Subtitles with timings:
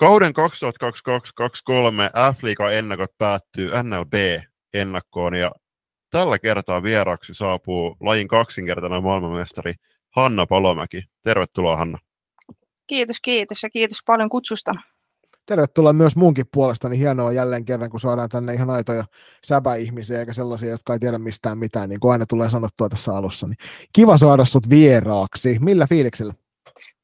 [0.00, 0.32] Kauden 2022-2023
[2.36, 5.52] F-liiga ennakot päättyy NLB-ennakkoon ja
[6.10, 9.74] tällä kertaa vieraksi saapuu lajin kaksinkertainen maailmanmestari
[10.10, 11.02] Hanna Palomäki.
[11.22, 11.98] Tervetuloa Hanna.
[12.86, 14.72] Kiitos, kiitos ja kiitos paljon kutsusta.
[15.46, 19.04] Tervetuloa myös munkin puolesta, niin hienoa jälleen kerran, kun saadaan tänne ihan aitoja
[19.46, 23.46] säbäihmisiä, eikä sellaisia, jotka ei tiedä mistään mitään, niin kuin aina tulee sanottua tässä alussa.
[23.46, 23.58] Niin
[23.92, 25.58] kiva saada sut vieraaksi.
[25.60, 26.34] Millä fiiliksellä?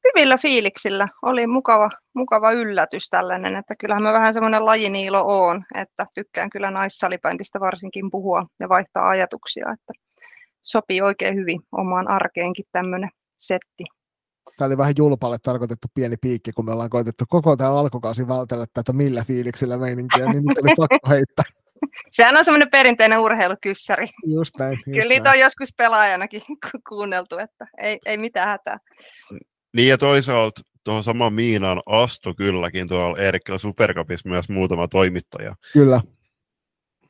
[0.07, 1.07] Hyvillä fiiliksillä.
[1.21, 6.71] Oli mukava, mukava yllätys tällainen, että kyllähän mä vähän semmoinen lajiniilo oon, että tykkään kyllä
[6.71, 9.93] naissalibändistä varsinkin puhua ja vaihtaa ajatuksia, että
[10.61, 13.83] sopii oikein hyvin omaan arkeenkin tämmöinen setti.
[14.57, 18.65] Tämä oli vähän julpalle tarkoitettu pieni piikki, kun me ollaan koitettu koko tämä alkukausi vältellä
[18.73, 21.45] tätä millä fiiliksillä meininkiä, niin nyt oli pakko heittää.
[22.11, 24.07] Sehän on semmoinen perinteinen urheilukyssäri.
[24.25, 24.71] Just näin.
[24.71, 26.41] Just Kyllä niitä on joskus pelaajanakin
[26.89, 28.77] kuunneltu, että ei, ei mitään hätää.
[29.77, 35.55] Niin ja toisaalta tuohon samaan Miinaan astu kylläkin tuolla Eerikkilä Supercupissa myös muutama toimittaja.
[35.73, 36.01] Kyllä.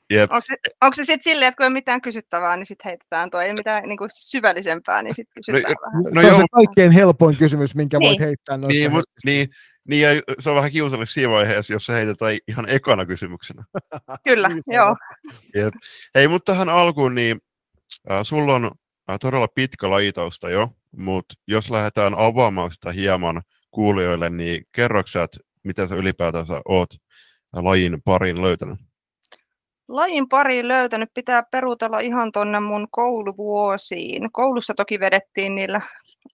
[0.09, 0.31] Jep.
[0.31, 3.41] Onko, se, onko se sitten silleen, että kun ei mitään kysyttävää, niin sitten heitetään tuo,
[3.41, 6.13] ei mitään niin kuin syvällisempää, niin sitten kysytään no, vähän.
[6.13, 8.09] No, se on se kaikkein helpoin kysymys, minkä niin.
[8.09, 9.49] voit heittää noissa niin, mut, niin,
[9.87, 10.09] niin, ja
[10.39, 13.63] se on vähän kiusallista siinä vaiheessa, jos se heitetään ihan ekana kysymyksenä.
[14.29, 14.95] Kyllä, niin, joo.
[15.55, 15.73] Jep.
[16.15, 17.37] Hei, mutta tähän alkuun, niin
[18.11, 18.71] äh, sulla on
[19.09, 25.39] äh, todella pitkä lajitausta jo, mutta jos lähdetään avaamaan sitä hieman kuulijoille, niin kerroksä, että
[25.63, 26.89] miten sä ylipäätänsä oot
[27.55, 28.79] lajin parin löytänyt?
[29.87, 34.31] Lajin pariin löytänyt pitää perutella ihan tuonne mun kouluvuosiin.
[34.31, 35.81] Koulussa toki vedettiin niillä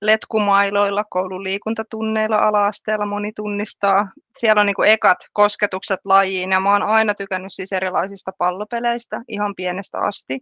[0.02, 4.08] letkumailoilla, koulun liikuntatunneilla ala-asteella moni tunnistaa.
[4.38, 9.22] Siellä on niin kuin ekat kosketukset lajiin ja mä oon aina tykännyt siis erilaisista pallopeleistä
[9.28, 10.40] ihan pienestä asti.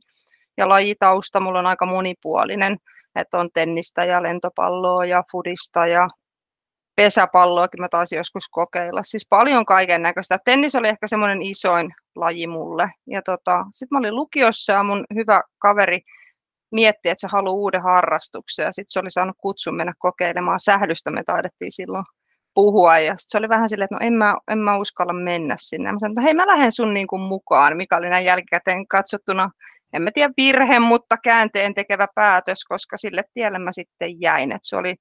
[0.58, 2.78] Ja lajitausta mulla on aika monipuolinen,
[3.16, 6.08] että on tennistä ja lentopalloa ja fudista ja
[6.96, 9.04] pesäpalloakin mä taas joskus kokeilla.
[9.04, 10.38] Siis paljon kaiken näköistä.
[10.46, 12.90] Tennis oli ehkä semmoinen isoin laji mulle.
[13.08, 16.00] Ja tota, sitten mä olin lukiossa ja mun hyvä kaveri
[16.72, 18.64] mietti, että se haluaa uuden harrastuksen.
[18.64, 21.12] Ja sitten se oli saanut kutsun mennä kokeilemaan sählystä.
[21.12, 22.06] Me taidettiin silloin
[22.54, 23.00] puhua.
[23.00, 25.92] Ja sit se oli vähän silleen, että no en mä, en mä uskalla mennä sinne.
[25.92, 29.52] Mä sanoin, että hei mä lähden sun niin kuin mukaan, mikä oli näin jälkikäteen katsottuna
[29.94, 34.52] en mä tiedä virhe, mutta käänteen tekevä päätös, koska sille tielle mä sitten jäin.
[34.52, 34.96] Et se oli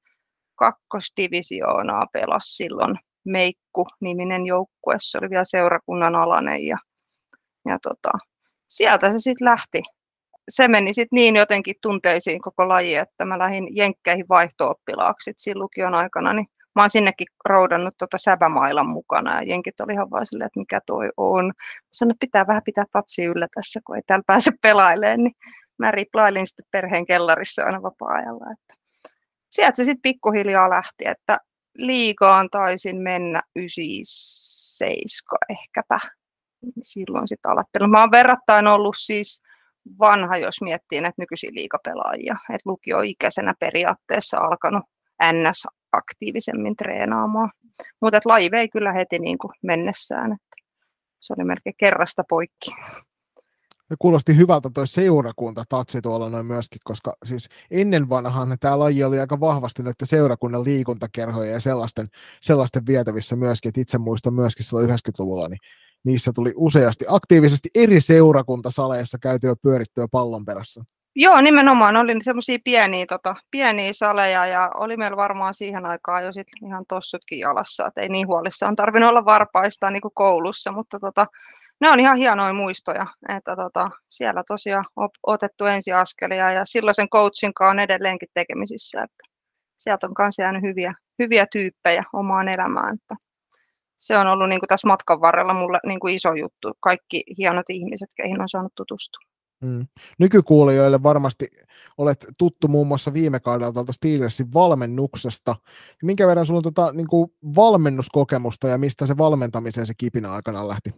[0.55, 6.79] kakkosdivisioonaa pelas silloin Meikku-niminen joukkue, se oli vielä seurakunnan alainen ja,
[7.67, 8.11] ja tota,
[8.69, 9.83] sieltä se sitten lähti.
[10.49, 15.95] Se meni sitten niin jotenkin tunteisiin koko laji, että mä lähdin Jenkkeihin vaihto-oppilaaksi siinä lukion
[15.95, 20.47] aikana, niin mä oon sinnekin roudannut tota säbämailan mukana ja jenkit oli ihan vaan silleen,
[20.47, 21.47] että mikä toi on.
[21.47, 21.53] Mä
[21.93, 25.35] sanoin, että pitää vähän pitää tatsi yllä tässä, kun ei täällä pääse pelailemaan, niin
[25.79, 28.47] mä riplailin sitten perheen kellarissa aina vapaa-ajalla.
[28.53, 28.75] Että
[29.51, 31.39] sieltä se sitten pikkuhiljaa lähti, että
[31.75, 35.99] liigaan taisin mennä 97 ehkäpä.
[36.83, 37.91] Silloin sitten alattelin.
[37.91, 39.43] Mä oon verrattain ollut siis
[39.99, 42.37] vanha, jos miettii näitä nykyisiä liikapelaajia.
[42.55, 44.85] Et lukioikäisenä periaatteessa alkanut
[45.23, 47.51] NS aktiivisemmin treenaamaan.
[48.01, 50.33] Mutta laji vei kyllä heti niin kuin mennessään.
[50.33, 50.57] Että
[51.21, 52.71] se oli melkein kerrasta poikki.
[53.91, 59.05] Ja kuulosti hyvältä tuo seurakunta tatsi tuolla noin myöskin, koska siis ennen vanhaan tämä laji
[59.05, 62.09] oli aika vahvasti noiden seurakunnan liikuntakerhoja ja sellaisten,
[62.43, 65.59] sellaisten vietävissä myöskin, että itse muistan myöskin silloin 90-luvulla, niin
[66.05, 70.85] niissä tuli useasti aktiivisesti eri seurakuntasaleissa käytyä pyörittyä pallon perässä.
[71.17, 71.97] Joo, nimenomaan.
[71.97, 76.85] Oli semmoisia pieniä, tota, pieniä saleja ja oli meillä varmaan siihen aikaan jo sit ihan
[76.89, 81.27] tossutkin jalassa, että ei niin huolissaan tarvinnut olla varpaista niin kuin koulussa, mutta tota,
[81.81, 87.55] ne on ihan hienoja muistoja, että tota, siellä tosiaan on otettu ensiaskelia ja silloisen coachin
[87.55, 89.25] kanssa on edelleenkin tekemisissä, että
[89.79, 92.95] sieltä on myös jäänyt hyviä, hyviä tyyppejä omaan elämään.
[92.95, 93.17] Että
[93.97, 97.71] se on ollut niin kuin tässä matkan varrella mulle niin kuin iso juttu, kaikki hienot
[97.71, 99.30] ihmiset, keihin on saanut tutustua.
[99.61, 99.87] Mm.
[100.19, 101.47] Nykykuulijoille varmasti
[101.99, 105.57] olet tuttu muun muassa viime kaudella tuolta Steelersin valmennuksesta.
[106.03, 110.69] Minkä verran sinulla on tota, niin kuin valmennuskokemusta ja mistä se valmentamisen se kipinä aikana
[110.69, 110.91] lähti?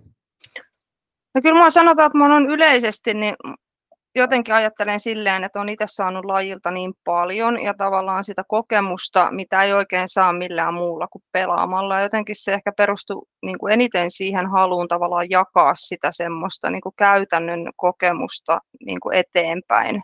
[1.35, 3.35] No kyllä mä sanotaan, että mä on yleisesti, niin
[4.15, 9.63] jotenkin ajattelen silleen, että on itse saanut lajilta niin paljon ja tavallaan sitä kokemusta, mitä
[9.63, 12.01] ei oikein saa millään muulla kuin pelaamalla.
[12.01, 16.95] Jotenkin se ehkä perustuu niin kuin eniten siihen haluun tavallaan jakaa sitä semmoista niin kuin
[16.97, 20.03] käytännön kokemusta niin kuin eteenpäin.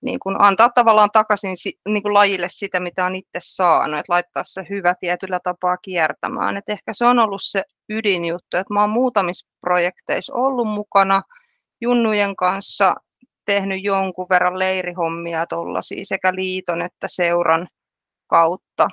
[0.00, 1.56] Niin kuin antaa tavallaan takaisin
[1.88, 6.56] niin kuin lajille sitä, mitä on itse saanut, että laittaa se hyvä tietyllä tapaa kiertämään.
[6.56, 11.22] Et ehkä se on ollut se ydinjuttu, että mä oon muutamissa projekteissa ollut mukana
[11.80, 12.94] junnujen kanssa
[13.44, 17.68] tehnyt jonkun verran leirihommia tuollaisia sekä liiton että seuran
[18.26, 18.88] kautta.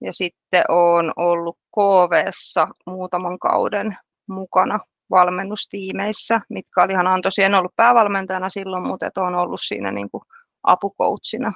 [0.00, 3.96] ja sitten olen ollut KVssa muutaman kauden
[4.28, 4.78] mukana
[5.10, 7.46] valmennustiimeissä, mitkä oli ihan antoisia.
[7.46, 10.22] En ollut päävalmentajana silloin, mutta olen ollut siinä niin kuin
[10.62, 11.52] apukoutsina.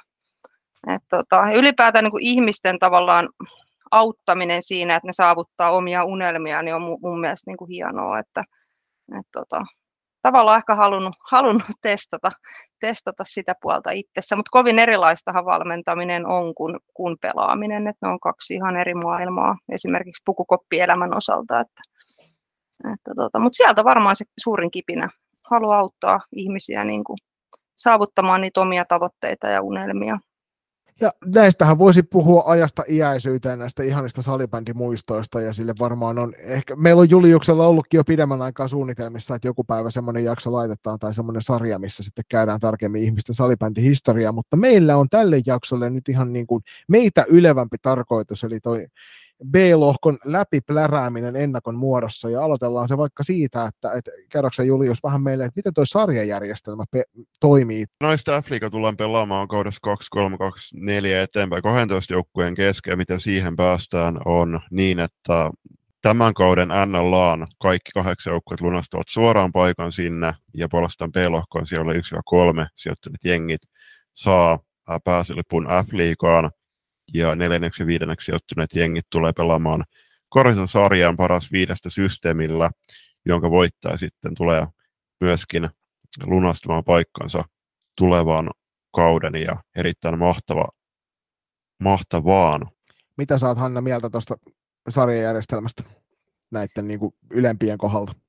[0.87, 3.29] Et tota, ylipäätään niin kuin ihmisten tavallaan
[3.91, 8.19] auttaminen siinä, että ne saavuttaa omia unelmia, niin on mun, mun mielestä niin kuin hienoa,
[8.19, 8.43] että
[9.19, 9.61] et tota,
[10.23, 12.31] tavallaan ehkä halunnut, halunnut testata,
[12.79, 18.19] testata sitä puolta itsessä, mutta kovin erilaistahan valmentaminen on kuin, kuin pelaaminen, että ne on
[18.19, 21.81] kaksi ihan eri maailmaa, esimerkiksi pukukoppielämän osalta, että,
[22.93, 25.09] että tota, mutta sieltä varmaan se suurin kipinä,
[25.49, 27.17] halu auttaa ihmisiä niin kuin
[27.75, 30.19] saavuttamaan niitä omia tavoitteita ja unelmia.
[31.01, 36.99] Ja näistähän voisi puhua ajasta iäisyyteen näistä ihanista salibändimuistoista, ja sille varmaan on, ehkä meillä
[36.99, 41.41] on Juliuksella ollutkin jo pidemmän aikaa suunnitelmissa, että joku päivä semmoinen jakso laitetaan tai semmoinen
[41.41, 46.47] sarja, missä sitten käydään tarkemmin ihmisten salibändihistoriaa, mutta meillä on tälle jaksolle nyt ihan niin
[46.47, 48.85] kuin meitä ylevämpi tarkoitus, eli toi
[49.51, 55.21] B-lohkon läpi plärääminen ennakon muodossa, ja aloitellaan se vaikka siitä, että, että kerroksä Julius vähän
[55.21, 57.03] meille, että miten tuo sarjajärjestelmä pe-
[57.39, 57.85] toimii?
[58.01, 63.55] Noista F-liiga tullaan pelaamaan kaudessa 2, 3, 2, 4 eteenpäin 12 joukkueen kesken, miten siihen
[63.55, 65.51] päästään on niin, että
[66.01, 71.97] tämän kauden NLAan kaikki kahdeksan joukkueet lunastavat suoraan paikan sinne, ja puolestaan B-lohkoon siellä 1-3
[72.75, 73.61] sijoittuneet jengit
[74.13, 74.59] saa
[75.03, 76.51] pääsylipun F-liigaan,
[77.13, 79.83] ja neljänneksi ja viidenneksi sijoittuneet jengit tulee pelaamaan
[80.29, 82.71] Korisen sarjan paras viidestä systeemillä,
[83.25, 84.67] jonka voittaja sitten tulee
[85.21, 85.69] myöskin
[86.25, 87.43] lunastamaan paikkansa
[87.97, 88.49] tulevaan
[88.95, 90.67] kauden ja erittäin mahtava,
[91.79, 92.61] mahtavaan.
[93.17, 94.35] Mitä saat Hanna mieltä tuosta
[94.89, 95.83] sarjajärjestelmästä
[96.51, 96.99] näiden niin
[97.29, 98.22] ylempien kohdalta?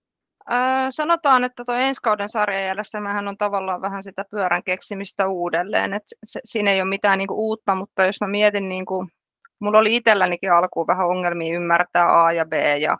[0.52, 0.58] Öö,
[0.90, 5.94] sanotaan, että tuo ensi kauden sarjajärjestelmähän on tavallaan vähän sitä pyörän keksimistä uudelleen.
[5.94, 9.06] Et se, siinä ei ole mitään niinku uutta, mutta jos mä mietin, niinku,
[9.58, 12.98] mulla oli itsellänikin alkuun vähän ongelmia ymmärtää A ja B ja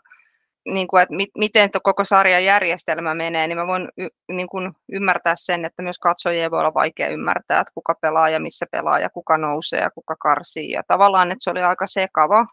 [0.65, 4.49] niin kuin, että mi, miten tuo koko sarjan järjestelmä menee, niin mä voin y, niin
[4.49, 8.65] kuin ymmärtää sen, että myös katsojien voi olla vaikea ymmärtää, että kuka pelaa ja missä
[8.71, 10.71] pelaa ja kuka nousee ja kuka karsii.
[10.71, 12.45] Ja tavallaan, että se oli aika sekava.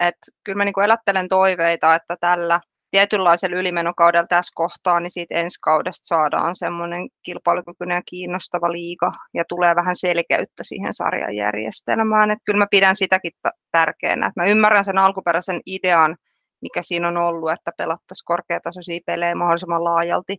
[0.00, 2.60] Että kyllä mä niin kuin elättelen toiveita, että tällä
[2.90, 9.44] tietynlaisella ylimenokaudella tässä kohtaa, niin siitä ensi kaudesta saadaan semmoinen kilpailukykyinen ja kiinnostava liiga ja
[9.48, 12.30] tulee vähän selkeyttä siihen sarjan järjestelmään.
[12.30, 13.32] Että kyllä mä pidän sitäkin
[13.70, 14.26] tärkeänä.
[14.26, 16.16] Että mä ymmärrän sen alkuperäisen idean,
[16.60, 20.36] mikä siinä on ollut, että pelattaisiin korkeatasoisia pelejä mahdollisimman laajalti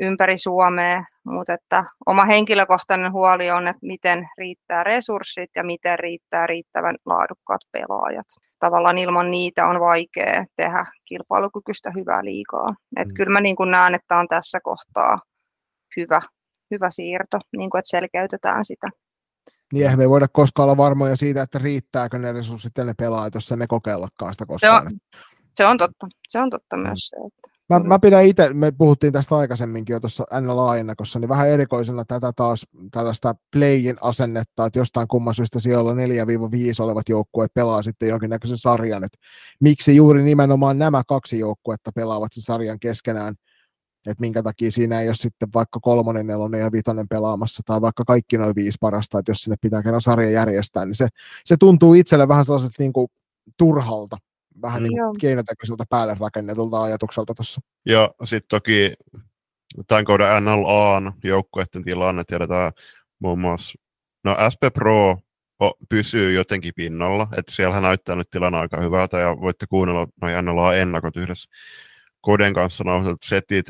[0.00, 6.46] ympäri Suomea, mutta että oma henkilökohtainen huoli on, että miten riittää resurssit ja miten riittää
[6.46, 8.26] riittävän laadukkaat pelaajat.
[8.58, 12.74] Tavallaan ilman niitä on vaikea tehdä kilpailukykyistä hyvää liikaa.
[12.96, 13.14] Et mm.
[13.14, 15.18] Kyllä mä niin kuin näen, että on tässä kohtaa
[15.96, 16.20] hyvä,
[16.70, 18.88] hyvä siirto, niin kuin, että selkeytetään sitä.
[19.72, 22.94] Niin eihän me ei voida koskaan olla varmoja siitä, että riittääkö ne resurssit ja ne
[22.98, 24.82] pelaajat, jos me kokeillakaan sitä koskaan.
[24.82, 24.98] Se on,
[25.54, 26.06] se on totta.
[26.28, 30.00] Se on totta myös se, että Mä, mä pidän itse, me puhuttiin tästä aikaisemminkin jo
[30.00, 35.92] tuossa NLA-ennakossa, niin vähän erikoisena tätä taas tällaista playin asennetta, että jostain kumman syystä siellä
[35.92, 35.96] 4-5
[36.80, 39.18] olevat joukkueet pelaa sitten jonkinnäköisen sarjan, että
[39.60, 43.34] miksi juuri nimenomaan nämä kaksi joukkuetta pelaavat sen sarjan keskenään,
[44.06, 48.04] että minkä takia siinä ei ole sitten vaikka kolmonen, nelonen ja vitonen pelaamassa, tai vaikka
[48.04, 51.08] kaikki noin viisi parasta, että jos sinne pitää kerran sarja järjestää, niin se,
[51.44, 53.08] se tuntuu itselle vähän sellaiset niin kuin
[53.56, 54.16] turhalta
[54.62, 57.60] vähän niin keinotekoiselta päälle rakennetulta ajatukselta tuossa.
[57.86, 58.92] Ja sitten toki
[59.86, 62.72] tämän kauden NLAn joukkueiden tilanne tiedetään
[63.18, 63.78] muun muassa,
[64.24, 65.16] no SP Pro
[65.88, 71.16] pysyy jotenkin pinnalla, että siellä näyttää nyt tilanne aika hyvältä ja voitte kuunnella noin NLA-ennakot
[71.16, 71.50] yhdessä
[72.20, 73.66] Koden kanssa nauhoitetut setit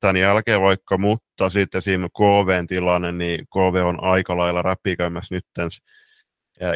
[0.00, 5.46] tämän jälkeen vaikka, mutta sitten siinä KVn tilanne, niin KV on aika lailla räpikäymässä nyt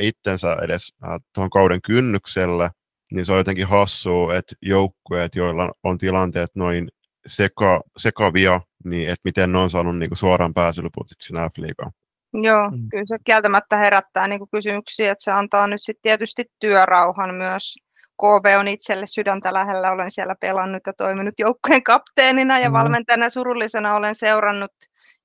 [0.01, 2.71] itsensä edes äh, tuohon kauden kynnykselle,
[3.13, 6.89] niin se on jotenkin hassua, että joukkueet, joilla on tilanteet noin
[7.27, 11.93] seka, sekavia, niin että miten ne on saanut niin kuin suoraan pääsyliput sinä F-liigaan.
[12.33, 12.89] Joo, mm.
[12.91, 17.75] kyllä se kieltämättä herättää niin kuin kysymyksiä, että se antaa nyt sitten tietysti työrauhan myös.
[18.21, 22.73] KV on itselle sydäntä lähellä, olen siellä pelannut ja toiminut joukkueen kapteenina ja mm.
[22.73, 24.73] valmentajana surullisena olen seurannut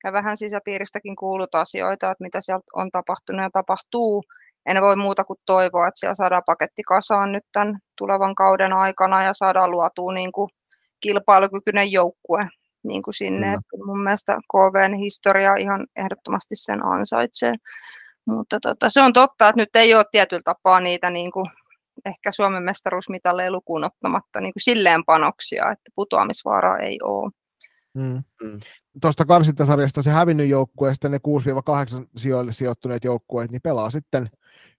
[0.03, 4.23] ja vähän sisäpiiristäkin kuullut asioita, että mitä sieltä on tapahtunut ja tapahtuu
[4.65, 9.23] en voi muuta kuin toivoa, että siellä saadaan paketti kasaan nyt tämän tulevan kauden aikana
[9.23, 10.49] ja saadaan luotua niin kuin
[10.99, 12.47] kilpailukykyinen joukkue
[12.83, 13.55] niin kuin sinne.
[13.55, 13.85] Mm.
[13.85, 17.53] mun mielestä KVn historia ihan ehdottomasti sen ansaitsee.
[18.25, 21.45] Mutta tota, se on totta, että nyt ei ole tietyllä tapaa niitä niin kuin,
[22.05, 27.31] ehkä Suomen mestaruusmitalleja lukuun ottamatta niin kuin silleen panoksia, että putoamisvaaraa ei ole.
[27.95, 28.23] Mm.
[28.43, 28.59] Mm.
[29.01, 31.19] Tuosta karsintasarjasta se hävinnyt joukkue ja sitten ne
[32.01, 34.29] 6-8 sijoille sijoittuneet joukkueet, niin pelaa sitten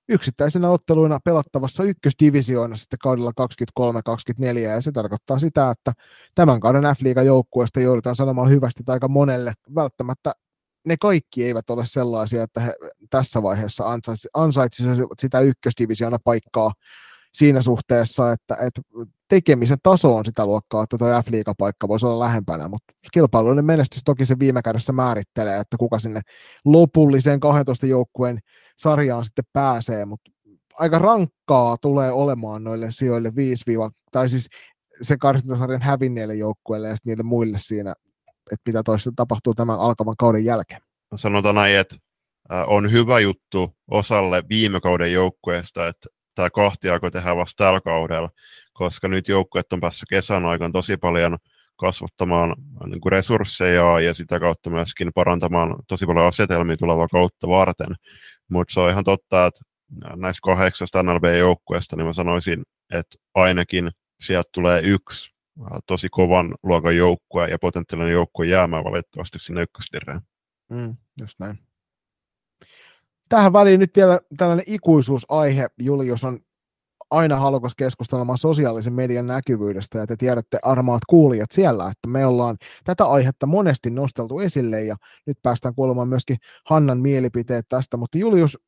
[0.09, 3.33] yksittäisenä otteluina pelattavassa ykkösdivisioona sitten kaudella
[3.81, 5.93] 23-24, ja se tarkoittaa sitä, että
[6.35, 9.55] tämän kauden F-liigan joukkueesta joudutaan sanomaan hyvästi aika monelle.
[9.75, 10.33] Välttämättä
[10.87, 12.75] ne kaikki eivät ole sellaisia, että he
[13.11, 13.85] tässä vaiheessa
[14.35, 16.73] ansaitsisivat sitä ykkösdivisioona paikkaa
[17.33, 18.81] siinä suhteessa, että, että
[19.29, 24.27] tekemisen taso on sitä luokkaa, että tuo F-liigapaikka voisi olla lähempänä, mutta kilpailullinen menestys toki
[24.27, 26.21] se viime kädessä määrittelee, että kuka sinne
[26.65, 28.39] lopulliseen 12 joukkueen
[28.77, 30.31] sarjaan sitten pääsee, mutta
[30.75, 33.65] aika rankkaa tulee olemaan noille sijoille 5
[34.13, 34.49] tai siis
[35.03, 37.95] se karsintasarjan hävinneille joukkueille ja niille muille siinä,
[38.53, 40.81] että mitä toista tapahtuu tämän alkavan kauden jälkeen.
[41.15, 41.97] Sanotaan näin, että
[42.67, 48.29] on hyvä juttu osalle viime kauden joukkueesta, että tämä kahtiako tehdään vasta tällä kaudella,
[48.77, 51.39] koska nyt joukkueet on päässyt kesän aikana tosi paljon
[51.77, 52.55] kasvattamaan
[52.87, 57.97] niin kuin resursseja ja sitä kautta myöskin parantamaan tosi paljon asetelmia tulevaa kautta varten.
[58.49, 59.61] Mutta se on ihan totta, että
[60.17, 63.91] näistä kahdeksasta NLB-joukkueesta, niin mä sanoisin, että ainakin
[64.21, 65.35] sieltä tulee yksi
[65.87, 70.21] tosi kovan luokan joukkue ja potentiaalinen joukkue jäämään valitettavasti sinne ykkösdireen.
[70.71, 71.59] Mm, just näin.
[73.29, 75.69] Tähän väliin nyt vielä tällainen ikuisuusaihe.
[75.79, 76.41] Julius on
[77.11, 82.57] aina halukas keskustelemaan sosiaalisen median näkyvyydestä, ja te tiedätte armaat kuulijat siellä, että me ollaan
[82.85, 84.97] tätä aihetta monesti nosteltu esille, ja
[85.27, 88.59] nyt päästään kuulemaan myöskin Hannan mielipiteet tästä, mutta Julius,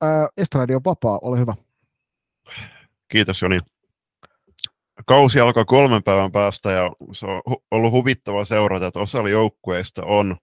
[0.00, 1.54] ää, Estradi on vapaa, ole hyvä.
[3.08, 3.58] Kiitos Joni.
[5.06, 10.36] Kausi alkaa kolmen päivän päästä, ja se on ollut huvittava seurata, että osa joukkueista on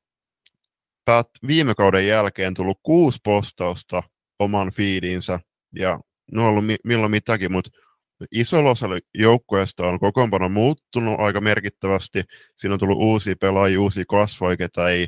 [1.05, 4.03] päät, viime kauden jälkeen tullut kuusi postausta
[4.39, 5.39] oman fiidinsä,
[5.75, 5.99] ja
[6.33, 7.71] ne on ollut mi- milloin mitäkin, mutta
[8.31, 12.23] isolla osalla joukkueesta on kokoonpano muuttunut aika merkittävästi.
[12.55, 15.07] Siinä on tullut uusia pelaajia, uusia kasvoja, ketä ei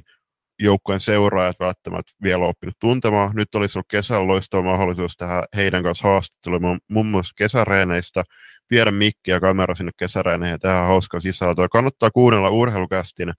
[0.60, 3.32] joukkueen seuraajat välttämättä vielä oppinut tuntemaan.
[3.34, 8.24] Nyt olisi ollut kesällä loistava mahdollisuus tehdä heidän kanssa haastattelua muun muassa kesäreeneistä,
[8.72, 11.68] viedä mikki ja kamera sinne kesäreeneihin ja tehdä hauskaa sisältöä.
[11.72, 13.34] Kannattaa kuunnella urheilukästin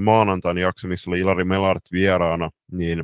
[0.00, 3.02] maanantain jakso, missä oli Ilari Melart vieraana, niin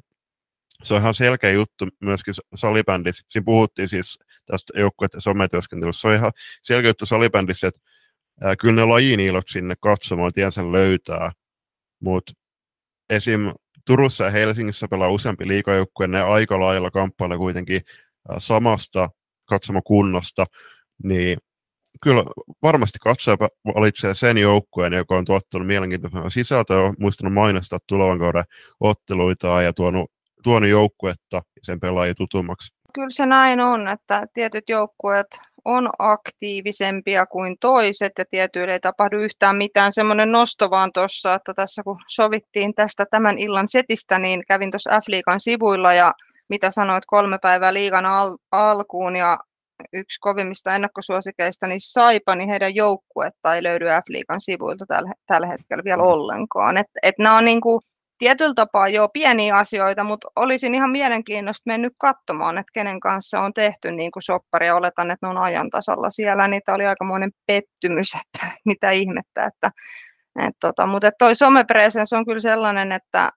[0.85, 3.27] se on ihan selkeä juttu myöskin salibändissä.
[3.29, 6.01] Siinä puhuttiin siis tästä joukkueiden sometyöskentelyssä.
[6.01, 6.33] Se on ihan
[6.63, 7.81] selkeä juttu salibändissä, että
[8.41, 11.33] ää, kyllä ne lajiin ilot sinne katsomaan, tien sen löytää.
[12.01, 12.33] Mutta
[13.11, 13.53] esim.
[13.87, 17.81] Turussa ja Helsingissä pelaa useampi liikajoukkue, ne aika lailla kamppailla kuitenkin
[18.29, 19.11] ää, samasta
[19.45, 20.47] katsomakunnasta,
[21.05, 21.39] niin
[22.03, 22.25] kyllä
[22.63, 23.37] varmasti katsoja
[23.75, 28.45] valitsee sen joukkueen, joka on tuottanut mielenkiintoista sisältöä, muistanut mainostaa tulevan kauden
[28.81, 30.11] otteluita ja tuonut,
[30.43, 32.75] tuonut joukkuetta ja sen pelaajia tutummaksi.
[32.95, 35.27] Kyllä se näin on, että tietyt joukkueet
[35.65, 39.93] on aktiivisempia kuin toiset ja tietyille ei tapahdu yhtään mitään.
[39.93, 44.91] Semmoinen nosto vaan tuossa, että tässä kun sovittiin tästä tämän illan setistä, niin kävin tuossa
[44.91, 46.13] F-liigan sivuilla ja
[46.49, 49.39] mitä sanoit kolme päivää liigan al- alkuun ja
[49.93, 55.85] yksi kovimmista ennakkosuosikeista, niin Saipa, niin heidän joukkuetta ei löydy F-liigan sivuilta tällä, tällä hetkellä
[55.85, 56.09] vielä mm.
[56.09, 56.77] ollenkaan.
[56.77, 57.81] Et, et nämä on niin kuin,
[58.21, 63.55] tietyllä tapaa jo pieniä asioita, mutta olisin ihan mielenkiinnosta mennyt katsomaan, että kenen kanssa on
[63.55, 66.49] tehty niin kuin soppari ja oletan, että ne on ajan tasalla siellä.
[66.49, 69.47] Niitä oli aikamoinen pettymys, että mitä ihmettä.
[69.47, 69.71] Että,
[70.49, 73.31] et tota, mutta toi somepresence on kyllä sellainen, että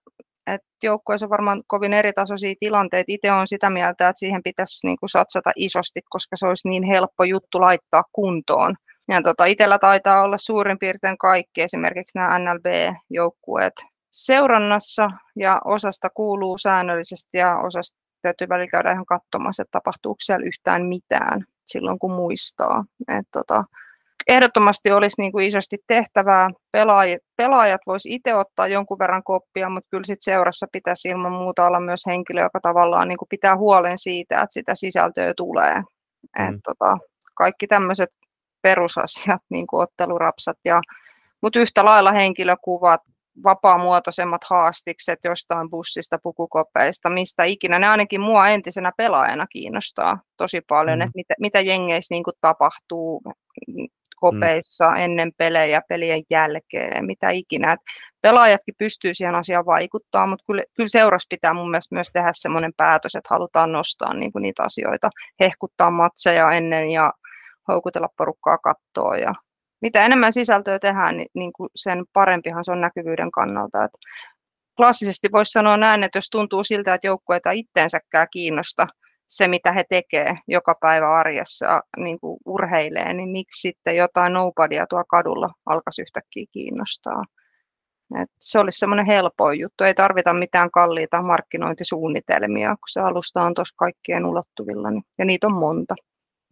[0.46, 3.04] että joukkueessa on varmaan kovin eritasoisia tilanteita.
[3.08, 6.82] Itse on sitä mieltä, että siihen pitäisi niin kuin satsata isosti, koska se olisi niin
[6.82, 8.74] helppo juttu laittaa kuntoon.
[9.08, 13.72] Ja tota, itsellä taitaa olla suurin piirtein kaikki, esimerkiksi nämä NLB-joukkueet
[14.14, 20.46] seurannassa, ja osasta kuuluu säännöllisesti, ja osasta täytyy välillä käydä ihan katsomassa, että tapahtuuko siellä
[20.46, 22.84] yhtään mitään silloin, kun muistaa.
[23.08, 23.64] Et tota,
[24.28, 26.50] ehdottomasti olisi niin kuin isosti tehtävää.
[26.72, 31.66] Pelaajat, pelaajat voisi itse ottaa jonkun verran koppia, mutta kyllä sit seurassa pitäisi ilman muuta
[31.66, 35.74] olla myös henkilö, joka tavallaan niin kuin pitää huolen siitä, että sitä sisältöä tulee.
[35.74, 36.48] Mm.
[36.48, 36.98] Et, tota,
[37.34, 38.10] kaikki tämmöiset
[38.62, 40.80] perusasiat, niin kuin ottelurapsat, ja,
[41.40, 43.00] mutta yhtä lailla henkilökuvat,
[43.44, 47.78] vapaamuotoisemmat haastikset jostain bussista, pukukopeista, mistä ikinä.
[47.78, 51.02] Ne ainakin mua entisenä pelaajana kiinnostaa tosi paljon, mm.
[51.02, 53.22] että mitä, mitä jengeissä niin kuin tapahtuu,
[54.16, 54.96] kopeissa mm.
[54.96, 57.72] ennen pelejä, pelien jälkeen, mitä ikinä.
[57.72, 57.80] Et
[58.20, 62.72] pelaajatkin pystyy siihen asiaan vaikuttamaan, mutta kyllä, kyllä seurassa pitää mun mielestä myös tehdä semmoinen
[62.76, 65.10] päätös, että halutaan nostaa niin kuin niitä asioita,
[65.40, 67.12] hehkuttaa matseja ennen ja
[67.68, 69.34] houkutella porukkaa kattoon ja
[69.80, 73.84] mitä enemmän sisältöä tehdään, niin, niin kuin sen parempihan se on näkyvyyden kannalta.
[73.84, 73.90] Et
[74.76, 78.86] klassisesti voisi sanoa näin, että jos tuntuu siltä, että joukkueita itteensäkään kiinnosta,
[79.26, 84.86] se, mitä he tekee joka päivä arjessa niin kuin urheilee, niin miksi sitten jotain nobodyä
[84.90, 87.22] tuo kadulla alkaisi yhtäkkiä kiinnostaa.
[88.22, 93.54] Et se olisi semmoinen helpoin juttu, ei tarvita mitään kalliita markkinointisuunnitelmia, kun se alusta on
[93.54, 95.94] tuossa kaikkien ulottuvilla, niin, ja niitä on monta.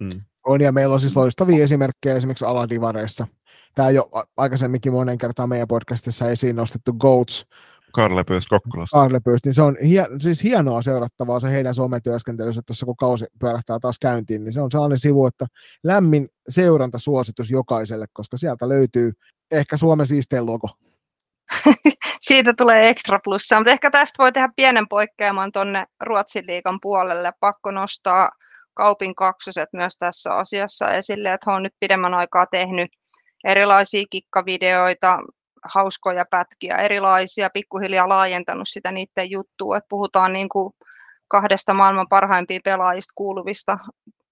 [0.04, 0.20] Hmm.
[0.46, 3.26] On, ja meillä on siis loistavia esimerkkejä esimerkiksi aladivareissa.
[3.74, 7.46] Tämä jo aikaisemminkin monen kertaa meidän podcastissa esiin nostettu Goats,
[7.92, 8.96] Karle Pyyst Kokkolasta.
[8.96, 13.24] Karle Pyyst, niin se on hie, siis hienoa seurattavaa se heidän sometyöskentelyssä tuossa, kun kausi
[13.40, 15.46] pyörähtää taas käyntiin, niin se on sellainen sivu, että
[15.84, 19.12] lämmin seurantasuositus jokaiselle, koska sieltä löytyy
[19.50, 20.68] ehkä Suomen siistein logo.
[22.20, 27.32] Siitä tulee ekstra plussaa, mutta ehkä tästä voi tehdä pienen poikkeaman tuonne Ruotsin liikan puolelle.
[27.40, 28.30] Pakko nostaa
[28.74, 32.90] kaupin kaksoset myös tässä asiassa esille, että he on nyt pidemmän aikaa tehnyt
[33.44, 35.18] erilaisia kikkavideoita,
[35.64, 40.74] hauskoja pätkiä, erilaisia, pikkuhiljaa laajentanut sitä niiden juttua, että puhutaan niin kuin
[41.28, 43.78] kahdesta maailman parhaimpia pelaajista kuuluvista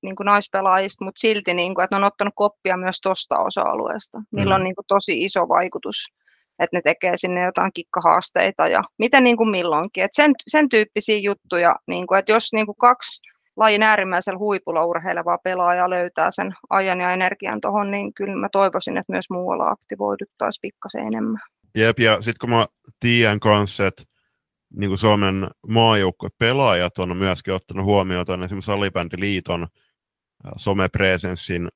[0.03, 4.23] niin kuin naispelaajista, mutta silti, niin kuin, että ne on ottanut koppia myös tuosta osa-alueesta.
[4.31, 4.65] Niillä on mm.
[4.65, 6.13] niin kuin, tosi iso vaikutus,
[6.59, 10.05] että ne tekee sinne jotain kikkahaasteita ja miten niin kuin milloinkin.
[10.05, 13.23] Et sen, sen tyyppisiä juttuja, niin kuin, että jos niin kuin kaksi
[13.61, 18.97] lajin äärimmäisellä huipulla urheilevaa pelaajaa löytää sen ajan ja energian tuohon, niin kyllä mä toivoisin,
[18.97, 21.41] että myös muualla aktivoiduttaisiin pikkasen enemmän.
[21.75, 22.67] Jep, ja sitten kun mä
[23.01, 24.03] tiedän kanssa, että
[24.77, 25.49] niin kuin Suomen
[26.39, 29.67] pelaajat on myöskin ottanut huomioon tuonne esimerkiksi Salibändiliiton
[30.57, 31.69] somepresenssin.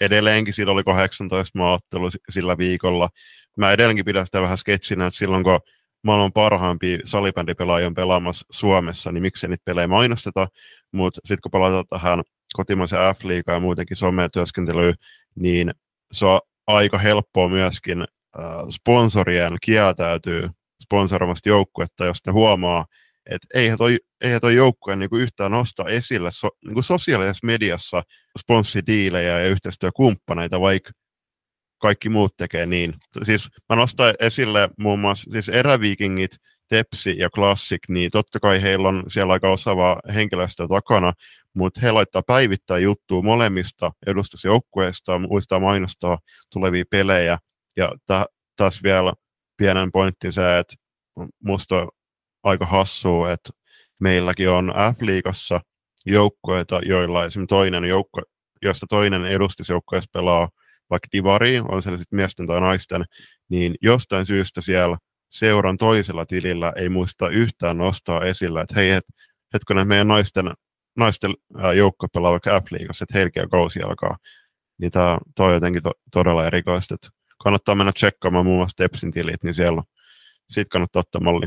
[0.00, 3.08] Edelleenkin siitä oli 18 maaottelu sillä viikolla.
[3.56, 5.60] Mä edelleenkin pidän sitä vähän sketsinä, että silloin kun
[6.02, 10.48] maailman parhaimpia salibändipelaajia on pelaamassa Suomessa, niin miksei niitä pelejä mainosteta,
[10.94, 12.22] mutta sitten kun palataan tähän
[12.54, 14.94] kotimaisen f ja muutenkin sometyöskentelyyn,
[15.34, 15.70] niin
[16.12, 20.48] se on aika helppoa myöskin äh, sponsorien kieltäytyy
[20.82, 22.86] sponsoroimasta joukkuetta, jos ne huomaa,
[23.30, 28.02] että eihän toi, eihän toi joukkue niin yhtään nosta esille so, niin kuin sosiaalisessa mediassa
[28.38, 30.90] sponssidiilejä ja yhteistyökumppaneita, vaikka
[31.78, 32.94] kaikki muut tekee niin.
[33.22, 36.36] Siis mä nostan esille muun muassa siis eräviikingit,
[36.68, 41.12] Tepsi ja Classic, niin totta kai heillä on siellä aika osaava henkilöstö takana,
[41.54, 46.18] mutta he laittaa päivittää juttua molemmista edustusjoukkueista, muistaa mainostaa
[46.52, 47.38] tulevia pelejä.
[47.76, 49.12] Ja ta- taas vielä
[49.56, 50.74] pienen pointin se, että
[51.44, 51.88] musta on
[52.42, 53.50] aika hassua, että
[54.00, 55.60] meilläkin on F-liigassa
[56.06, 58.20] joukkueita, joilla esimerkiksi toinen joukko,
[58.62, 60.48] josta toinen edustusjoukkueessa pelaa
[60.90, 63.04] vaikka divari, on se sitten miesten tai naisten,
[63.48, 64.96] niin jostain syystä siellä
[65.34, 69.04] seuran toisella tilillä ei muista yhtään nostaa esillä, että hei, het,
[69.54, 70.52] hetkonen, meidän naisten,
[70.96, 71.34] naisten
[71.76, 74.16] joukko pelaa vaikka F-liigassa, että heilläkin kausi alkaa.
[74.80, 76.96] Niin tämä on jotenkin to, todella erikoista,
[77.42, 79.82] kannattaa mennä tsekkaamaan muun muassa Tepsin tilit, niin siellä
[80.50, 81.46] siitä kannattaa ottaa malli.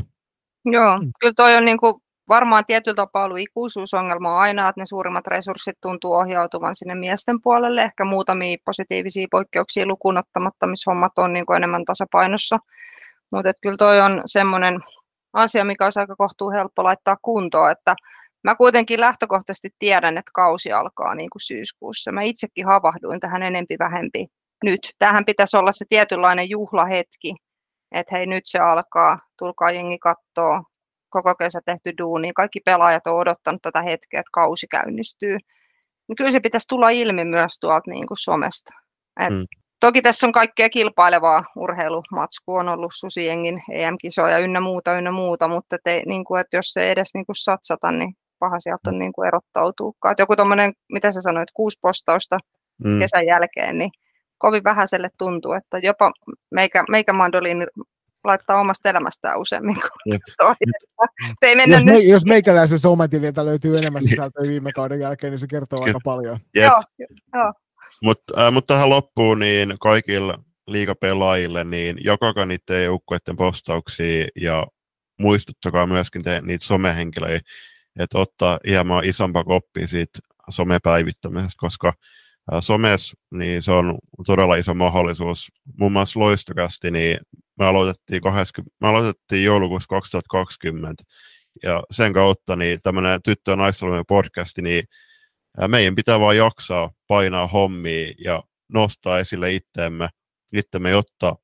[0.64, 1.94] Joo, kyllä toi on niin kuin
[2.28, 7.82] varmaan tietyllä tapaa ollut ikuisuusongelma aina, että ne suurimmat resurssit tuntuu ohjautuvan sinne miesten puolelle,
[7.82, 12.58] ehkä muutamia positiivisia poikkeuksia lukuun ottamatta, missä hommat on niin kuin enemmän tasapainossa.
[13.32, 14.80] Mutta kyllä toi on semmoinen
[15.32, 17.94] asia, mikä olisi aika kohtuu helppo laittaa kuntoon, että
[18.44, 22.12] mä kuitenkin lähtökohtaisesti tiedän, että kausi alkaa niin kuin syyskuussa.
[22.12, 24.26] Mä itsekin havahduin tähän enempi vähempi
[24.64, 24.80] nyt.
[24.98, 27.34] Tähän pitäisi olla se tietynlainen juhlahetki,
[27.92, 30.62] että hei nyt se alkaa, tulkaa jengi kattoo,
[31.08, 35.38] koko kesä tehty duuni, kaikki pelaajat on odottanut tätä hetkeä, että kausi käynnistyy.
[36.08, 38.74] Niin kyllä se pitäisi tulla ilmi myös tuolta niin kuin somesta.
[39.20, 39.44] Et mm.
[39.80, 45.76] Toki tässä on kaikkea kilpailevaa urheilumatsku, on ollut Susiengin EM-kisoja ynnä muuta, ynnä muuta, mutta
[45.84, 49.12] te, niin kuin, että jos se edes niin kuin satsata, niin paha sieltä on niin
[49.12, 50.14] kuin erottautuukaan.
[50.18, 52.38] Joku tuommoinen, mitä sä sanoit, kuusi postausta
[52.84, 52.98] mm.
[52.98, 53.90] kesän jälkeen, niin
[54.38, 56.12] kovin vähäiselle tuntuu, että jopa
[56.50, 57.66] meikä, meikä mandoliini
[58.24, 60.16] laittaa omasta elämästään useammin kuin
[61.42, 61.94] Ei mennä jos, nyt.
[61.94, 66.38] Me, jos meikäläisen somatililta löytyy enemmän sisältöä viime kauden jälkeen, niin se kertoo aika paljon.
[66.54, 66.82] Joo,
[67.34, 67.52] joo.
[68.02, 74.66] Mutta äh, mut tähän loppuun niin kaikilla liikapelaajille, niin jakakaa niiden joukkueiden postauksia ja
[75.18, 77.50] muistuttakaa myöskin te, niitä somehenkilöitä,
[77.98, 81.92] että ottaa hieman isompaa koppia siitä somepäivittämisestä, koska
[82.60, 85.52] somes, niin se on todella iso mahdollisuus.
[85.78, 87.18] Muun muassa loistokästi, niin
[87.58, 91.02] me aloitettiin, 20, me aloitettiin joulukuussa 2020,
[91.62, 94.84] ja sen kautta niin tämmöinen tyttö- ja podcasti, niin
[95.66, 100.08] meidän pitää vaan jaksaa painaa hommia ja nostaa esille itteemme,
[100.52, 101.36] itteemme jotta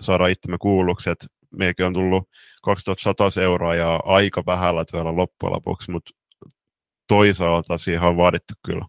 [0.00, 1.18] saadaan itsemme kuullukset.
[1.56, 2.28] Meilläkin on tullut
[2.62, 6.10] 2100 euroa ja aika vähällä työllä loppujen lopuksi, mutta
[7.08, 8.84] toisaalta siihen on vaadittu kyllä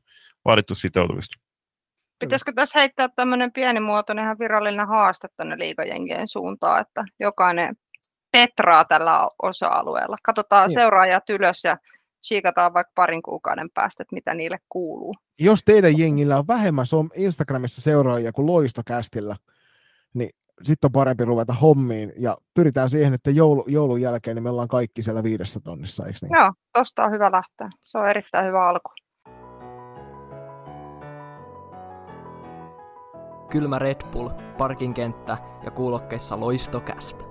[0.46, 1.42] vaadittu sitoutumista.
[2.20, 7.76] Pitäisikö tässä heittää tämmöinen pienimuotoinen ihan virallinen haaste tuonne liikajengien suuntaan, että jokainen
[8.32, 10.18] petraa tällä osa-alueella.
[10.24, 10.74] Katsotaan niin.
[10.74, 11.78] seuraajat ylös ja
[12.22, 15.16] siikataan vaikka parin kuukauden päästä, että mitä niille kuuluu.
[15.40, 19.36] Jos teidän jengillä on vähemmän Instagramissa seuraajia kuin Loistokästillä,
[20.14, 20.30] niin
[20.64, 24.68] sitten on parempi ruveta hommiin ja pyritään siihen, että joulu, joulun jälkeen niin me ollaan
[24.68, 26.34] kaikki siellä viidessä tonnissa, eikö niin?
[26.34, 27.70] Joo, tosta on hyvä lähteä.
[27.82, 28.90] Se on erittäin hyvä alku.
[33.50, 37.31] Kylmä Red Bull, parkinkenttä ja kuulokkeissa loistokästä.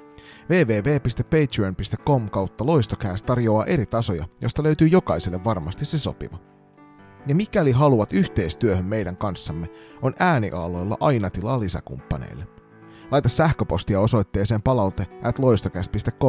[0.51, 6.37] www.patreon.com kautta loistokäästä tarjoaa eri tasoja, josta löytyy jokaiselle varmasti se sopiva.
[7.27, 9.69] Ja mikäli haluat yhteistyöhön meidän kanssamme,
[10.01, 12.47] on ääniaaloilla aina tilaa lisäkumppaneille.
[13.11, 15.39] Laita sähköpostia osoitteeseen palaute at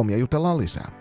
[0.09, 0.91] ja jutellaan lisää.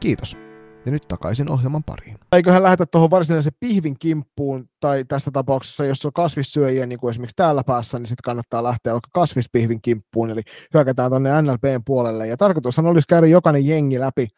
[0.00, 0.49] Kiitos.
[0.86, 2.18] Ja nyt takaisin ohjelman pariin.
[2.32, 7.36] Eiköhän lähetä tuohon varsinaisen pihvin kimppuun, tai tässä tapauksessa, jos on kasvissyöjiä, niin kuin esimerkiksi
[7.36, 10.42] täällä päässä, niin sitten kannattaa lähteä vaikka kasvispihvin kimppuun, eli
[10.74, 12.26] hyökätään tuonne NLPn puolelle.
[12.26, 14.28] Ja tarkoitushan olisi käydä jokainen jengi läpi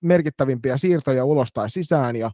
[0.00, 2.30] merkittävimpiä siirtoja ulos tai sisään, ja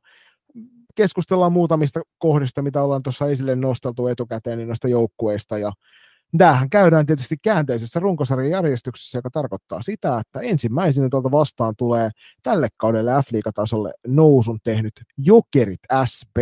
[0.95, 5.73] keskustellaan muutamista kohdista, mitä ollaan tuossa esille nosteltu etukäteen niin noista joukkueista, ja
[6.39, 12.11] Tämähän käydään tietysti käänteisessä runkosarjan järjestyksessä, joka tarkoittaa sitä, että ensimmäisenä tuolta vastaan tulee
[12.43, 15.81] tälle kaudelle F-liigatasolle nousun tehnyt Jokerit
[16.13, 16.37] SP.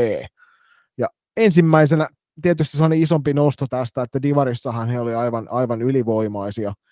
[0.98, 2.08] Ja ensimmäisenä
[2.42, 6.72] tietysti sellainen isompi nosto tästä, että Divarissahan he oli aivan, aivan ylivoimaisia–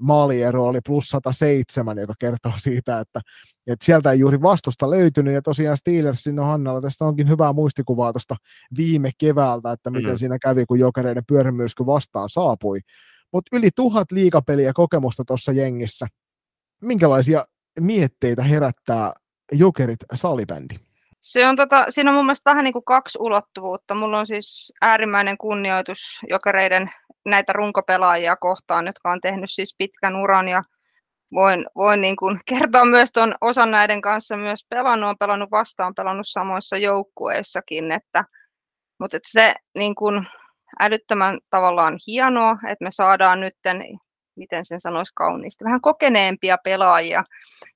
[0.00, 3.20] maaliero oli plus 107, joka kertoo siitä, että,
[3.66, 8.12] että sieltä ei juuri vastusta löytynyt, ja tosiaan Steelersin no Hannalla tästä onkin hyvää muistikuvaa
[8.12, 8.36] tuosta
[8.76, 10.16] viime keväältä, että miten mm.
[10.16, 12.80] siinä kävi, kun jokereiden pyörämyrsky vastaan saapui.
[13.32, 16.06] Mutta yli tuhat liikapeliä kokemusta tuossa jengissä.
[16.82, 17.44] Minkälaisia
[17.80, 19.12] mietteitä herättää
[19.52, 20.74] jokerit salibändi?
[21.20, 23.94] Se on tota, siinä on mun mielestä vähän niin kuin kaksi ulottuvuutta.
[23.94, 26.90] Mulla on siis äärimmäinen kunnioitus jokereiden
[27.26, 30.62] näitä runkopelaajia kohtaan, jotka on tehnyt siis pitkän uran ja
[31.34, 35.94] voin, voin niin kuin kertoa myös tuon osan näiden kanssa myös pelannut, on pelannut vastaan,
[35.94, 38.24] pelannut samoissa joukkueissakin, että,
[38.98, 40.26] mutta että se niin kuin
[40.80, 43.54] älyttömän tavallaan hienoa, että me saadaan nyt,
[44.36, 47.24] miten sen sanoisi kauniisti, vähän kokeneempia pelaajia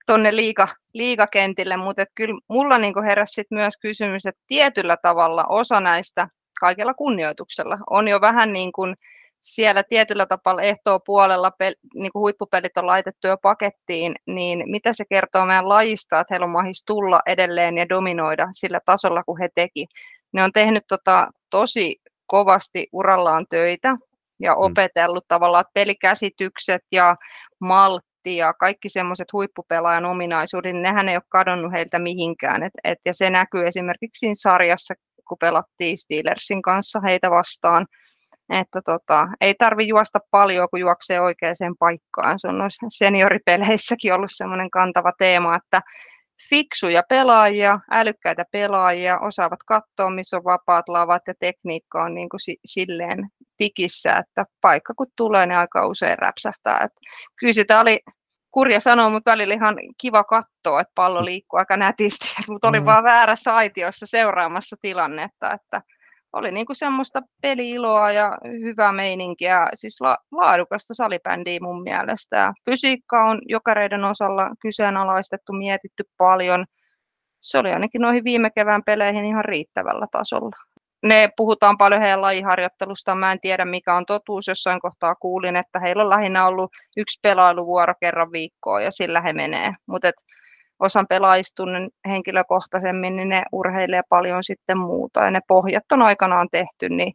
[0.06, 5.80] tuonne liiga, liigakentille, mutta kyllä mulla niin heräsi sit myös kysymys, että tietyllä tavalla osa
[5.80, 6.28] näistä
[6.60, 8.96] kaikella kunnioituksella on jo vähän niin kuin
[9.40, 14.92] siellä tietyllä tapaa ehtoo puolella pel, niin kuin huippupelit on laitettu jo pakettiin, niin mitä
[14.92, 19.38] se kertoo meidän lajista, että heillä on mahis tulla edelleen ja dominoida sillä tasolla, kun
[19.38, 19.87] he teki.
[20.33, 23.96] Ne on tehnyt tota, tosi kovasti urallaan töitä
[24.40, 24.61] ja mm.
[24.61, 25.29] opetellut mm.
[25.29, 27.16] tavallaan pelikäsitykset ja
[27.61, 32.62] maltti ja kaikki semmoiset huippupelaajan ominaisuudet, niin nehän ei ole kadonnut heiltä mihinkään.
[32.62, 34.94] Et, et, ja se näkyy esimerkiksi siinä sarjassa,
[35.29, 37.87] kun pelattiin Steelersin kanssa heitä vastaan–
[38.50, 42.38] että tota, ei tarvi juosta paljon, kun juoksee oikeaan paikkaan.
[42.38, 45.80] Se on noissa senioripeleissäkin ollut semmoinen kantava teema, että
[46.48, 52.40] fiksuja pelaajia, älykkäitä pelaajia, osaavat katsoa, missä on vapaat lavat ja tekniikka on niin kuin
[52.64, 56.80] silleen tikissä, että paikka kun tulee, niin aika usein räpsähtää.
[56.84, 57.00] Että
[57.40, 57.98] kyllä sitä oli
[58.50, 62.86] kurja sanoa, mutta välillä ihan kiva katsoa, että pallo liikkuu aika nätisti, mutta oli mm.
[62.86, 65.82] vaan väärässä aitiossa seuraamassa tilannetta, että
[66.33, 72.53] oli niin kuin semmoista peliiloa ja hyvää meininkiä, siis la- laadukasta salibändiä mun mielestä.
[72.71, 76.64] Fysiikka on jokareiden osalla kyseenalaistettu, mietitty paljon.
[77.40, 80.57] Se oli ainakin noihin viime kevään peleihin ihan riittävällä tasolla.
[81.03, 83.14] Ne puhutaan paljon heidän lajiharjoittelusta.
[83.14, 84.47] Mä en tiedä mikä on totuus.
[84.47, 89.33] Jossain kohtaa kuulin, että heillä on lähinnä ollut yksi pelailuvuoro kerran viikkoa ja sillä he
[89.33, 89.73] menee.
[89.87, 90.11] Mutta
[90.81, 91.62] osan pelaajista
[92.09, 95.25] henkilökohtaisemmin, niin ne urheilee paljon sitten muuta.
[95.25, 97.12] Ja ne pohjat on aikanaan tehty, niin,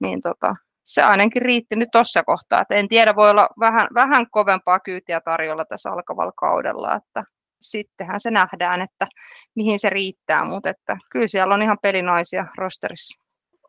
[0.00, 2.60] niin tota, se ainakin riitti nyt tuossa kohtaa.
[2.60, 7.24] Et en tiedä, voi olla vähän, vähän kovempaa kyytiä tarjolla tässä alkavalla kaudella, että
[7.60, 9.06] sittenhän se nähdään, että
[9.54, 13.20] mihin se riittää, mutta että kyllä siellä on ihan pelinaisia rosterissa.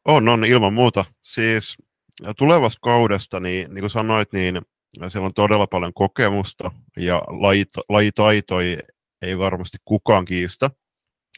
[0.05, 1.05] On, on ilman muuta.
[1.21, 1.77] Siis
[2.37, 4.61] tulevasta kaudesta, niin, niin kuin sanoit, niin
[5.07, 7.21] siellä on todella paljon kokemusta ja
[7.89, 8.77] lajitaitoja
[9.21, 10.69] ei varmasti kukaan kiistä.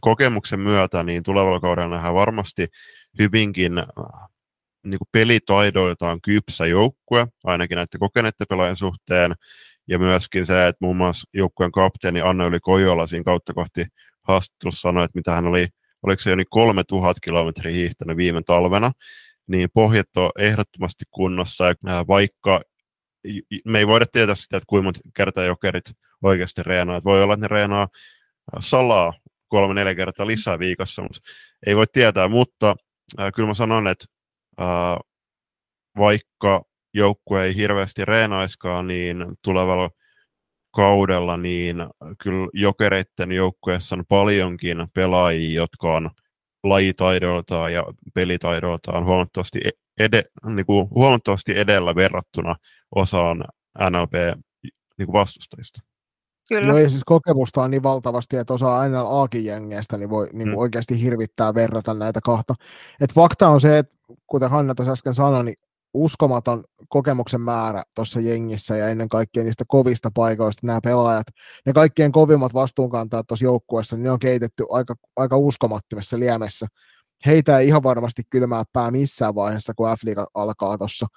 [0.01, 2.67] Kokemuksen myötä niin tulevalla kaudella nähdään varmasti
[3.19, 3.85] hyvinkin äh,
[4.83, 9.33] niin pelitaidoiltaan kypsä joukkue, ainakin näiden kokeneiden pelaajien suhteen,
[9.87, 13.85] ja myöskin se, että muun muassa joukkueen kapteeni Anna Yli Kojola siinä kautta kohti
[14.21, 15.67] haastattelussa sanoi, että mitä hän oli,
[16.03, 18.91] oliko se jo niin 3000 kilometriä hiihtänyt viime talvena,
[19.47, 22.61] niin pohjat on ehdottomasti kunnossa, ja vaikka
[23.65, 25.91] me ei voida tietää sitä, että kuinka monta kertaa jokerit
[26.23, 27.03] oikeasti reenaa.
[27.03, 27.87] voi olla, että ne reenaa
[28.59, 29.13] salaa
[29.47, 31.19] kolme-neljä kertaa lisää viikossa, mutta
[31.65, 32.75] ei voi tietää, mutta
[33.19, 34.05] äh, kyllä mä sanon, että
[34.61, 34.97] äh,
[35.97, 39.89] vaikka joukkue ei hirveästi reenaiskaan, niin tulevalla
[40.75, 41.77] kaudella, niin
[42.23, 46.11] kyllä jokereiden joukkueessa on paljonkin pelaajia, jotka on
[46.63, 52.55] lajitaidoltaan ja pelitaidoltaan huomattavasti, e-, ede, niin kuin huomattavasti edellä verrattuna
[52.95, 53.43] osaan
[53.89, 54.13] NLP
[54.97, 55.81] niin kuin vastustajista.
[56.51, 56.67] Kyllä.
[56.67, 60.47] Joo, ja siis kokemusta on niin valtavasti, että osa aina Aakin jengeistä niin voi niin
[60.47, 60.57] mm.
[60.57, 62.55] oikeasti hirvittää verrata näitä kahta.
[63.01, 63.95] Et fakta on se, että
[64.27, 65.55] kuten Hanna tuossa äsken sanoi, niin
[65.93, 71.27] uskomaton kokemuksen määrä tuossa jengissä ja ennen kaikkea niistä kovista paikoista nämä pelaajat,
[71.65, 76.67] ne kaikkien kovimmat vastuunkantajat tuossa joukkueessa, niin ne on keitetty aika, aika uskomattomassa liemessä.
[77.25, 80.01] Heitä ei ihan varmasti kylmää pää missään vaiheessa, kun f
[80.33, 81.07] alkaa tuossa.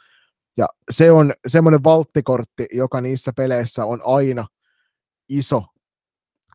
[0.56, 4.46] Ja se on semmoinen valttikortti, joka niissä peleissä on aina
[5.28, 5.64] iso,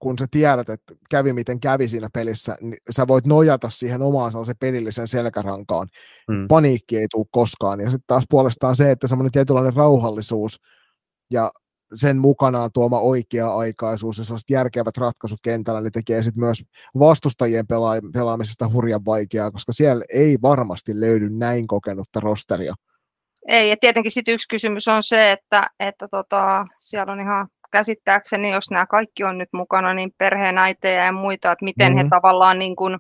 [0.02, 4.32] kun sä tiedät, että kävi miten kävi siinä pelissä, niin sä voit nojata siihen omaan
[4.32, 5.88] sellaisen pelillisen selkärankaan.
[6.28, 6.48] Mm.
[6.48, 7.80] Paniikki ei tule koskaan.
[7.80, 10.62] Ja sitten taas puolestaan se, että semmoinen tietynlainen rauhallisuus
[11.32, 11.52] ja
[11.96, 16.64] sen mukanaan tuoma oikea-aikaisuus ja sellaiset järkevät ratkaisut kentällä, niin tekee sitten myös
[17.00, 22.74] vastustajien pela- pelaamisesta hurjan vaikeaa, koska siellä ei varmasti löydy näin kokenutta rosteria.
[23.48, 28.52] Ei, ja tietenkin sitten yksi kysymys on se, että, että tota, siellä on ihan käsittääkseni,
[28.52, 32.06] jos nämä kaikki on nyt mukana, niin perheenäitejä ja muita, että miten mm-hmm.
[32.06, 32.98] he tavallaan niin kuin,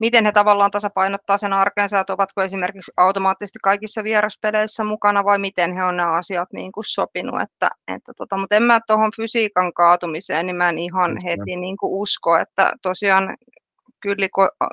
[0.00, 5.72] miten he tavallaan tasapainottaa sen arkensa, että ovatko esimerkiksi automaattisesti kaikissa vieraspeleissä mukana vai miten
[5.76, 7.40] he on nämä asiat niin kuin sopinut.
[7.40, 11.56] Että, että tota, mutta en mä tuohon fysiikan kaatumiseen, niin mä en ihan Just heti
[11.56, 13.36] niin kuin usko, että tosiaan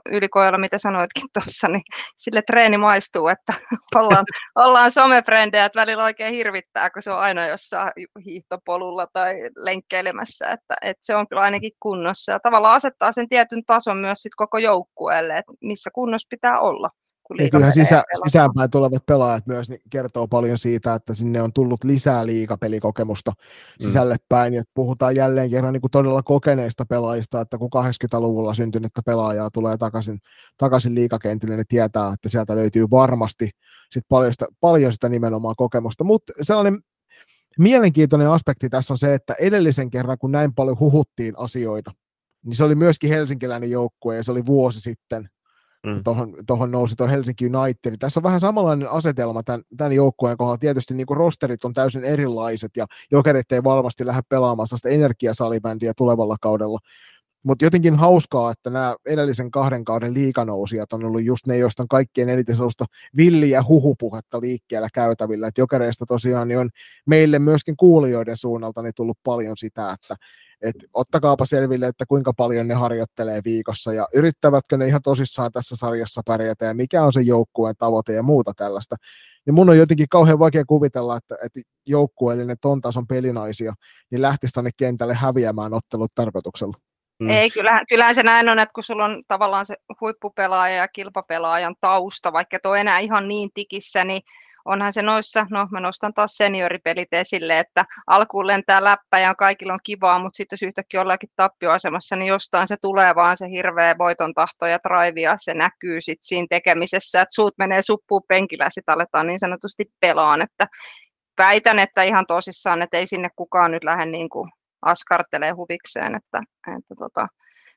[0.06, 1.82] ylikoilla, mitä sanoitkin tuossa, niin
[2.18, 3.54] sille treeni maistuu, että
[3.96, 7.92] ollaan, ollaan somefrendejä, että välillä oikein hirvittää, kun se on aina jossain
[8.26, 12.32] hiihtopolulla tai lenkkeilemässä, että, että se on kyllä ainakin kunnossa.
[12.32, 16.90] Ja tavallaan asettaa sen tietyn tason myös sit koko joukkueelle, että missä kunnossa pitää olla
[17.38, 21.84] ja kyllähän sisä, sisäänpäin tulevat pelaajat myös niin kertoo paljon siitä, että sinne on tullut
[21.84, 23.88] lisää liikapelikokemusta mm.
[23.88, 24.54] sisälle päin.
[24.54, 29.78] Ja puhutaan jälleen kerran niin kuin todella kokeneista pelaajista, että kun 80-luvulla syntynyttä pelaajaa tulee
[29.78, 30.20] takaisin,
[30.58, 33.50] takaisin liikakentille, niin tietää, että sieltä löytyy varmasti
[33.92, 36.04] sit paljon, sitä, paljon sitä nimenomaan kokemusta.
[36.04, 36.80] Mutta sellainen
[37.60, 41.92] mielenkiintoinen aspekti tässä on se, että edellisen kerran, kun näin paljon huhuttiin asioita,
[42.46, 45.30] niin se oli myöskin helsinkiläinen joukkue ja se oli vuosi sitten,
[45.86, 46.04] mm.
[46.04, 47.98] tuohon, tuohon nousi tuo Helsinki United.
[48.00, 50.58] Tässä on vähän samanlainen asetelma tämän, tämän joukkueen kohdalla.
[50.58, 56.36] Tietysti niin rosterit on täysin erilaiset ja jokerit ei valvasti lähde pelaamaan sitä energiasalibändiä tulevalla
[56.42, 56.80] kaudella.
[57.44, 61.88] Mutta jotenkin hauskaa, että nämä edellisen kahden kauden liikanousijat on ollut just ne, joista on
[61.88, 62.86] kaikkien eniten sellaista
[63.18, 65.48] villiä huhupuhetta liikkeellä käytävillä.
[65.48, 66.70] Et jokereista tosiaan niin on
[67.06, 70.16] meille myöskin kuulijoiden suunnalta niin tullut paljon sitä, että
[70.62, 75.76] että ottakaapa selville, että kuinka paljon ne harjoittelee viikossa ja yrittävätkö ne ihan tosissaan tässä
[75.76, 78.96] sarjassa pärjätä ja mikä on se joukkueen tavoite ja muuta tällaista.
[79.46, 83.74] Ja mun on jotenkin kauhean vaikea kuvitella, että, että joukkueellinen ton tason pelinaisia
[84.12, 86.89] niin lähtisi tänne kentälle häviämään ottelut tarkoituksella.
[87.20, 87.30] Mm.
[87.30, 91.76] Ei, kyllähän, kyllähän se näin on, että kun sulla on tavallaan se huippupelaaja ja kilpapelaajan
[91.82, 94.22] tausta, vaikka ole enää ihan niin tikissä, niin
[94.66, 99.74] onhan se noissa, no mä nostan taas senioripelit esille, että alkuun lentää läppä ja kaikilla
[99.74, 103.98] on kivaa, mutta sitten jos yhtäkkiä ollaankin tappioasemassa, niin jostain se tulee vaan se hirveä
[103.98, 108.64] voiton tahto ja drive ja se näkyy sitten siinä tekemisessä, että suut menee suppuun penkillä
[108.64, 110.68] ja sitten aletaan niin sanotusti pelaan, että
[111.38, 114.52] väitän, että ihan tosissaan, että ei sinne kukaan nyt lähde niin kuin
[114.82, 116.42] askartelee huvikseen, että,
[116.78, 117.28] että tota,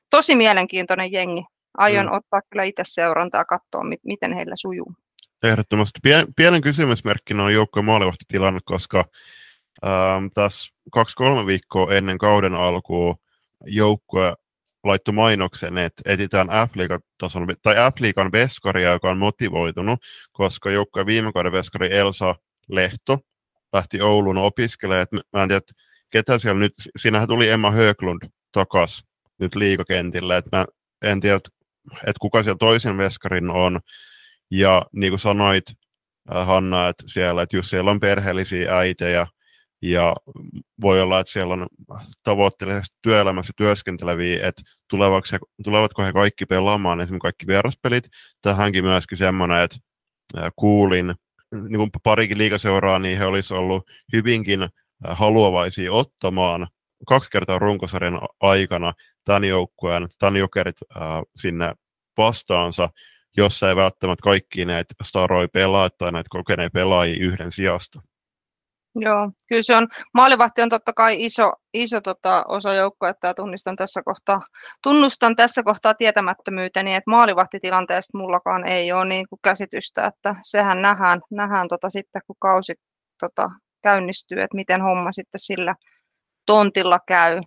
[0.09, 1.45] tosi mielenkiintoinen jengi.
[1.77, 2.11] Aion mm.
[2.11, 4.93] ottaa kyllä itse seurantaa ja katsoa, miten heillä sujuu.
[5.43, 5.99] Ehdottomasti.
[6.03, 9.05] Pien, pienen kysymysmerkkinä on joukkojen tilanne, koska
[9.85, 13.15] ähm, tässä kaksi-kolme viikkoa ennen kauden alkua
[13.65, 14.33] joukkue
[14.83, 16.99] laittoi mainoksen, että etsitään F-liigan
[17.61, 19.99] tai F-liigan veskaria, joka on motivoitunut,
[20.31, 22.35] koska joukkueen viime kauden veskari Elsa
[22.69, 23.19] Lehto
[23.73, 25.07] lähti Oulun opiskelemaan.
[25.33, 25.61] Mä en tiedä,
[26.13, 28.21] ketä siellä nyt, siinähän tuli Emma Höglund
[28.51, 29.03] takas
[29.39, 30.65] nyt liikakentille, että mä
[31.01, 31.35] en tiedä,
[31.91, 33.79] että kuka siellä toisen veskarin on,
[34.51, 35.63] ja niin kuin sanoit,
[36.35, 39.27] äh, Hanna, että siellä, että jos siellä on perheellisiä äitejä
[39.81, 40.15] ja
[40.81, 41.67] voi olla, että siellä on
[42.23, 44.61] tavoitteellisesti työelämässä työskenteleviä, että
[45.63, 48.07] tulevatko he kaikki pelaamaan esimerkiksi kaikki vieraspelit.
[48.41, 49.77] Tähänkin myöskin semmoinen, että
[50.37, 51.13] äh, kuulin
[51.51, 54.69] niin kuin parikin liikaseuraa, niin he olisivat ollut hyvinkin
[55.03, 56.67] haluavaisia ottamaan
[57.07, 61.03] kaksi kertaa runkosarjan aikana tämän joukkueen, tämän jokerit äh,
[61.35, 61.73] sinne
[62.17, 62.89] vastaansa,
[63.37, 68.01] jossa ei välttämättä kaikki näitä staroi pelaa tai näitä kokeneita pelaajia yhden sijasta.
[68.95, 73.75] Joo, kyllä se on, maalivahti on totta kai iso, iso tota, osa joukkoa, että tunnistan
[73.75, 74.41] tässä kohtaa,
[74.83, 81.21] tunnustan tässä kohtaa tietämättömyyteni, että maalivahtitilanteesta mullakaan ei ole niin kuin käsitystä, että sehän nähdään,
[81.31, 82.73] nähdään tota, sitten, kun kausi
[83.19, 83.49] tota,
[83.83, 85.75] käynnistyy, että miten homma sitten sillä
[86.45, 87.41] tontilla käy,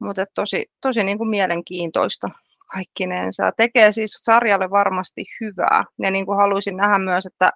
[0.00, 2.28] mutta tosi, tosi niin kuin mielenkiintoista
[2.72, 3.52] kaikkinensa.
[3.56, 7.50] Tekee siis sarjalle varmasti hyvää ja niin kuin haluaisin nähdä myös, että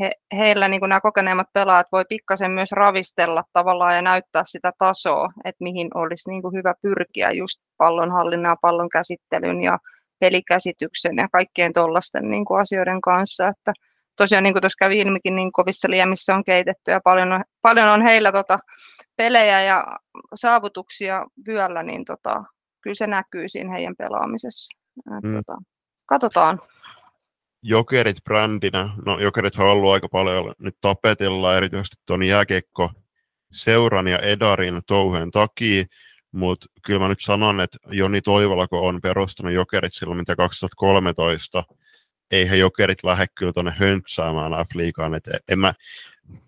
[0.00, 5.28] he, heillä niin nämä kokeneemmat pelaajat voi pikkasen myös ravistella tavallaan ja näyttää sitä tasoa,
[5.44, 9.78] että mihin olisi niin kuin hyvä pyrkiä just pallonhallinnan ja pallon käsittelyn ja
[10.18, 13.48] pelikäsityksen ja kaikkien tuollaisten niin asioiden kanssa.
[13.48, 13.72] Että
[14.16, 17.88] tosiaan niin kuin tuossa kävi ilmikin, niin kovissa liemissä on keitetty ja paljon on, paljon
[17.88, 18.58] on heillä tota,
[19.16, 19.86] pelejä ja
[20.34, 22.44] saavutuksia vyöllä, niin tota,
[22.80, 24.76] kyllä se näkyy siinä heidän pelaamisessa.
[25.16, 25.32] Et, mm.
[25.34, 25.58] tota,
[26.06, 26.60] katsotaan.
[27.62, 32.90] Jokerit brändinä, no Jokerit on ollut aika paljon nyt tapetilla, erityisesti tuon jääkiekko
[33.52, 35.84] seuran ja Edarin touheen takia,
[36.32, 41.64] mutta kyllä mä nyt sanon, että Joni Toivola, kun on perustanut Jokerit silloin mitä 2013,
[42.30, 45.14] eihän Jokerit lähde kyllä tuonne höntsäämään F-liigaan.
[45.14, 45.74] Et en mä,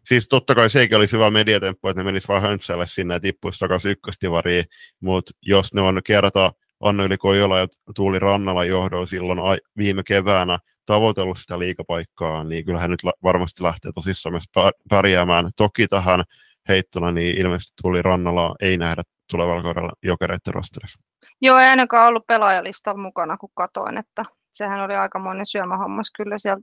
[0.04, 3.58] siis totta kai sekin olisi hyvä mediatemppu, että ne menis vaan höntsälle sinne ja tippuisi
[3.58, 4.64] takaisin ykköstivariin,
[5.00, 10.58] mutta jos ne on kerta Anna Yli Kojola ja Tuuli Rannala johdolla silloin viime keväänä
[10.86, 14.44] tavoitellut sitä liikapaikkaa, niin kyllähän nyt varmasti lähtee tosissaan myös
[14.88, 15.50] pärjäämään.
[15.56, 16.24] Toki tähän
[16.68, 21.00] heittona, niin ilmeisesti tuli Rannalla ei nähdä tulevalla kaudella jokereiden rosterissa.
[21.40, 24.24] Joo, ei ainakaan ollut pelaajalistalla mukana, kun katoin, että
[24.56, 26.62] sehän oli aikamoinen syömähammas kyllä siellä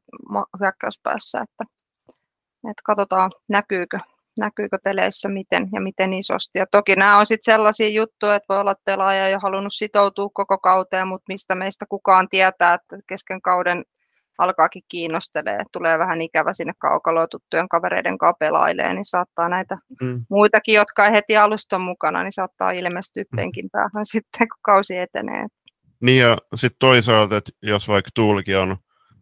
[0.60, 1.64] hyökkäyspäässä, että,
[2.70, 4.00] että katsotaan näkyykö,
[4.40, 6.60] näkyykö peleissä miten ja miten isosti.
[6.60, 9.74] Ja toki nämä on sitten sellaisia juttuja, että voi olla, että pelaaja ei ole halunnut
[9.74, 13.84] sitoutua koko kauteen, mutta mistä meistä kukaan tietää, että kesken kauden
[14.38, 20.26] alkaakin kiinnostelee, tulee vähän ikävä sinne kaukaloa tuttujen kavereiden kanssa pelailee, niin saattaa näitä mm.
[20.30, 23.36] muitakin, jotka ei heti alusta mukana, niin saattaa ilmestyä mm.
[23.36, 25.48] penkin päähän sitten, kun kausi etenee.
[26.04, 28.78] Niin ja sitten toisaalta, että jos vaikka Tuulikin on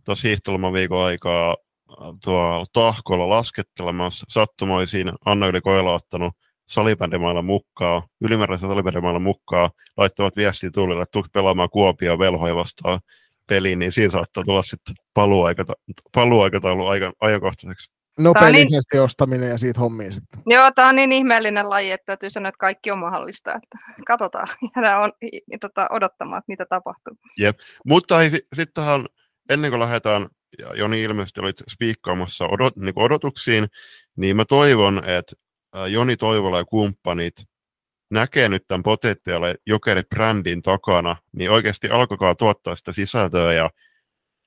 [0.05, 6.33] tuossa hiihtolomaviikon aikaa äh, tuolla tahkolla laskettelemassa sattumoisiin, Anna Yli Koila ottanut
[6.69, 12.99] salibändimailla mukaan, ylimääräisen salibändimailla mukaan, laittavat viestiä Tuulille, että pelaamaan Kuopia velhoja vastaan
[13.47, 17.91] peliin, niin siinä saattaa tulla sitten paluaikata- paluaikataulu aika, ajankohtaiseksi.
[18.23, 20.41] Nopeellisesti niin, ostaminen ja siitä hommiin sitten.
[20.45, 23.51] Joo, tämä on niin ihmeellinen laji, että täytyy sanoa, että kaikki on mahdollista.
[23.53, 25.11] Että katsotaan, jäädään on,
[25.61, 27.13] tota, odottamaan, että mitä tapahtuu.
[27.37, 27.59] Jep.
[27.85, 28.15] Mutta
[28.53, 29.05] sittenhän
[29.49, 30.27] ennen kuin lähdetään,
[30.59, 33.67] ja Joni ilmeisesti olit spiikkaamassa odot, niin odotuksiin,
[34.15, 35.35] niin mä toivon, että
[35.87, 37.35] Joni Toivola ja kumppanit
[38.11, 43.69] näkee nyt tämän potentiaalin Jokeri-brändin takana, niin oikeasti alkakaa tuottaa sitä sisältöä ja,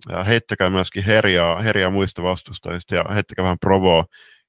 [0.08, 4.04] ja heittäkää myöskin herjaa, herjaa muista vastustajista ja heittäkää vähän provoa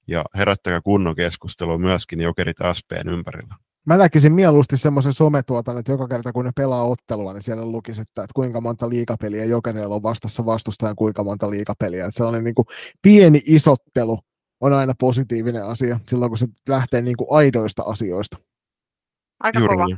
[0.08, 3.56] ja herättäkää kunnon keskustelua myöskin Jokerit SPn ympärillä.
[3.86, 8.02] Mä näkisin mieluusti semmoisen sometuotan, että joka kerta kun ne pelaa ottelua, niin siellä lukisi,
[8.02, 12.06] että, että kuinka monta liikapeliä jokereilla on vastassa vastustajan, kuinka monta liikapeliä.
[12.06, 12.66] Että sellainen niin kuin
[13.02, 14.20] pieni isottelu
[14.62, 18.38] on aina positiivinen asia silloin, kun se lähtee niin kuin aidoista asioista.
[19.40, 19.86] Aika Juuri kova.
[19.86, 19.98] Niin.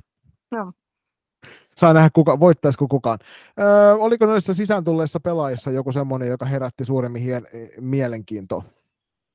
[1.78, 3.20] Saa nähdä, kuka, voittaisiko kukaan.
[3.60, 7.48] Öö, oliko noissa sisään tulleissa pelaajissa joku semmoinen, joka herätti suuremmin hien,
[7.80, 8.64] mielenkiintoa?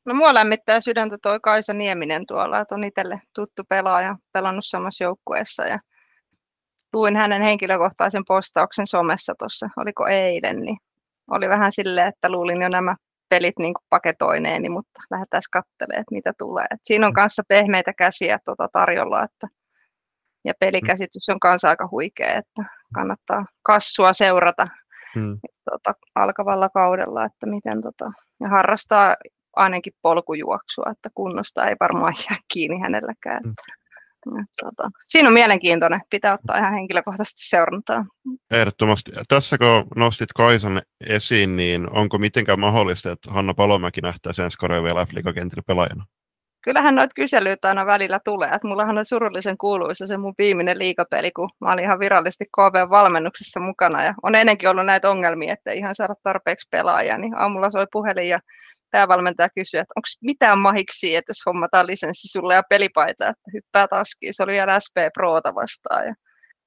[0.04, 5.04] No mua lämmittää sydäntä toi Kaisa Nieminen tuolla, että on itselle tuttu pelaaja, pelannut samassa
[5.04, 5.78] joukkueessa ja
[6.92, 10.76] luin hänen henkilökohtaisen postauksen somessa tuossa, oliko eilen, niin
[11.30, 12.96] oli vähän silleen, että luulin jo nämä
[13.28, 16.66] pelit niin kuin paketoineeni, mutta lähdetään katselemaan, että mitä tulee.
[16.70, 19.48] Et siinä on kanssa pehmeitä käsiä tuota tarjolla, että
[20.44, 22.62] ja pelikäsitys on kanssa aika huikea, että
[22.94, 24.66] kannattaa kassua seurata
[25.14, 25.38] hmm.
[25.70, 29.16] tota, alkavalla kaudella, että miten tota, ja harrastaa
[29.56, 33.42] ainakin polkujuoksua, että kunnosta ei varmaan jää kiinni hänelläkään.
[33.44, 33.52] Hmm.
[34.60, 38.04] Tota, siinä on mielenkiintoinen, pitää ottaa ihan henkilökohtaisesti seurantaa.
[38.50, 39.10] Ehdottomasti.
[39.28, 44.00] Tässä kun nostit Kaisan esiin, niin onko mitenkään mahdollista, että Hanna Palomäki
[44.44, 46.04] ensi kaudella vielä F-liigakentillä pelaajana?
[46.62, 48.48] Kyllähän noita kyselyitä aina välillä tulee.
[48.48, 53.60] Että mullahan on surullisen kuuluisa se mun viimeinen liikapeli, kun mä olin ihan virallisesti KV-valmennuksessa
[53.60, 54.04] mukana.
[54.04, 57.18] Ja on ennenkin ollut näitä ongelmia, että ihan saada tarpeeksi pelaajia.
[57.18, 58.40] Niin aamulla soi puhelin ja
[58.90, 63.88] päävalmentaja kysyi, että onko mitään mahiksi, että jos hommataan lisenssi sulle ja pelipaita, että hyppää
[63.88, 64.34] taskiin.
[64.34, 66.06] Se oli vielä SP Proota vastaan.
[66.06, 66.14] Ja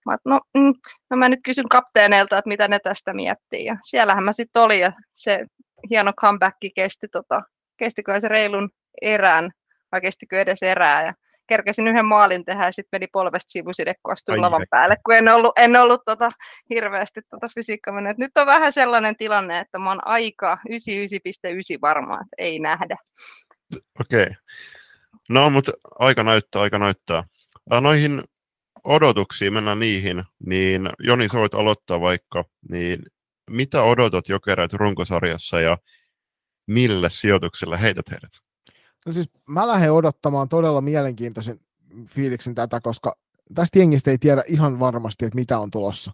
[0.05, 0.73] mä, että no, mm,
[1.09, 3.65] no mä nyt kysyn kapteeneilta, että mitä ne tästä miettii.
[3.65, 5.45] Ja siellähän mä sitten olin ja se
[5.89, 7.41] hieno comeback kesti, tota,
[7.77, 8.69] kestikö se reilun
[9.01, 9.51] erään
[9.95, 11.05] vai kestikö edes erää.
[11.05, 11.13] Ja
[11.47, 15.27] kerkesin yhden maalin tehdä ja sitten meni polvesta sivuside, kun astuin lavan päälle, kun en
[15.27, 16.29] ollut, en ollut tota,
[16.69, 18.17] hirveästi tota fysiikka mennyt.
[18.17, 22.97] Nyt on vähän sellainen tilanne, että mä oon aika 99,9 varma, että ei nähdä.
[23.99, 24.23] Okei.
[24.23, 24.33] Okay.
[25.29, 27.23] No, mutta aika näyttää, aika näyttää.
[27.81, 28.23] Noihin
[28.83, 32.99] odotuksiin, mennään niihin, niin Joni, sä voit aloittaa vaikka, niin
[33.49, 35.77] mitä odotat jokereet runkosarjassa ja
[36.67, 38.44] mille sijoitukselle heität heidät?
[39.05, 41.59] No siis mä lähden odottamaan todella mielenkiintoisen
[42.09, 43.15] fiiliksen tätä, koska
[43.55, 46.11] tästä jengistä ei tiedä ihan varmasti, että mitä on tulossa.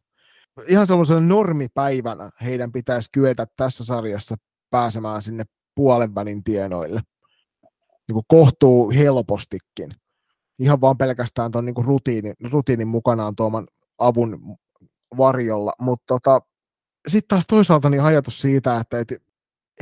[0.67, 4.35] Ihan sellaisena normipäivänä heidän pitäisi kyetä tässä sarjassa
[4.69, 5.43] pääsemään sinne
[5.75, 7.01] puolen välin tienoille.
[8.07, 9.89] Niin kuin kohtuu helpostikin.
[10.59, 13.67] Ihan vaan pelkästään tuon niin rutiinin, rutiinin mukanaan tuoman
[13.97, 14.57] avun
[15.17, 15.73] varjolla.
[15.79, 16.41] Mutta tota,
[17.07, 19.15] sitten taas toisaalta niin ajatus siitä, että, että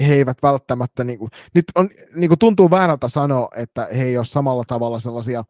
[0.08, 4.18] he eivät välttämättä, niin kuin, nyt on, niin kuin tuntuu väärältä sanoa, että he ei
[4.18, 5.44] ole samalla tavalla sellaisia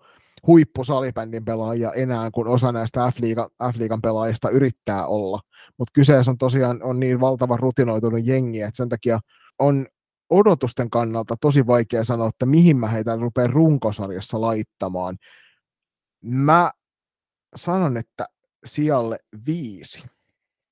[0.48, 5.40] huippusalibändin pelaajia enää, kuin osa näistä F-liigan, F-liigan pelaajista yrittää olla.
[5.78, 9.20] Mutta kyseessä on tosiaan on niin valtava rutinoitunut jengi, että sen takia
[9.60, 9.88] on
[10.30, 15.18] odotusten kannalta tosi vaikea sanoa, että mihin mä heitä rupean runkosarjassa laittamaan.
[16.24, 16.72] Mä
[17.56, 18.26] sanon, että
[18.66, 20.04] sijalle viisi.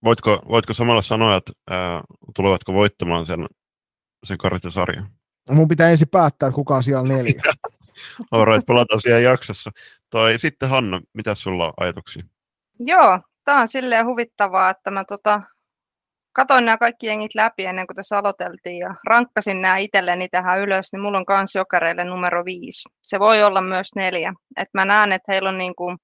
[0.03, 2.03] Voitko, voitko samalla sanoa, että ää,
[2.35, 3.39] tulevatko voittamaan sen,
[4.27, 5.09] sen kartosarjan?
[5.49, 7.41] Mun pitää ensin päättää, että kuka on siellä neljä.
[8.31, 9.71] Alright, palataan siihen jaksossa.
[10.09, 12.23] Tai sitten Hanna, mitä sulla on ajatuksia?
[12.79, 15.41] Joo, tämä on silleen huvittavaa, että mä tota,
[16.33, 20.87] katoin nämä kaikki jengit läpi ennen kuin tässä aloiteltiin ja rankkasin nämä itselleni tähän ylös,
[20.91, 22.89] niin mulla on kans jokereille numero viisi.
[23.01, 24.33] Se voi olla myös neljä.
[24.57, 25.97] Et mä näen, että heillä on niin kuin,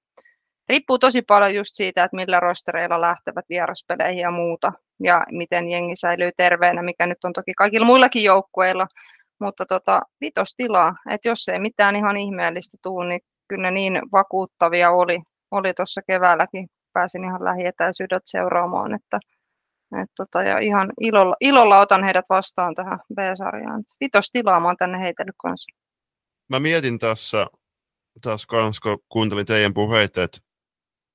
[0.68, 5.96] riippuu tosi paljon just siitä, että millä rostereilla lähtevät vieraspeleihin ja muuta, ja miten jengi
[5.96, 8.86] säilyy terveenä, mikä nyt on toki kaikilla muillakin joukkueilla,
[9.40, 14.90] mutta tota, vitostilaa, että jos ei mitään ihan ihmeellistä tule, niin kyllä ne niin vakuuttavia
[14.90, 19.18] oli, oli tuossa keväälläkin, pääsin ihan lähietäisyydet seuraamaan, että
[20.02, 23.84] et tota, ja ihan ilolla, ilolla otan heidät vastaan tähän B-sarjaan.
[24.00, 25.76] Vitos tilaamaan tänne heitellyt kanssa.
[26.50, 27.46] Mä mietin tässä,
[28.22, 30.38] tässä kanssa, kun kuuntelin teidän puheita, että,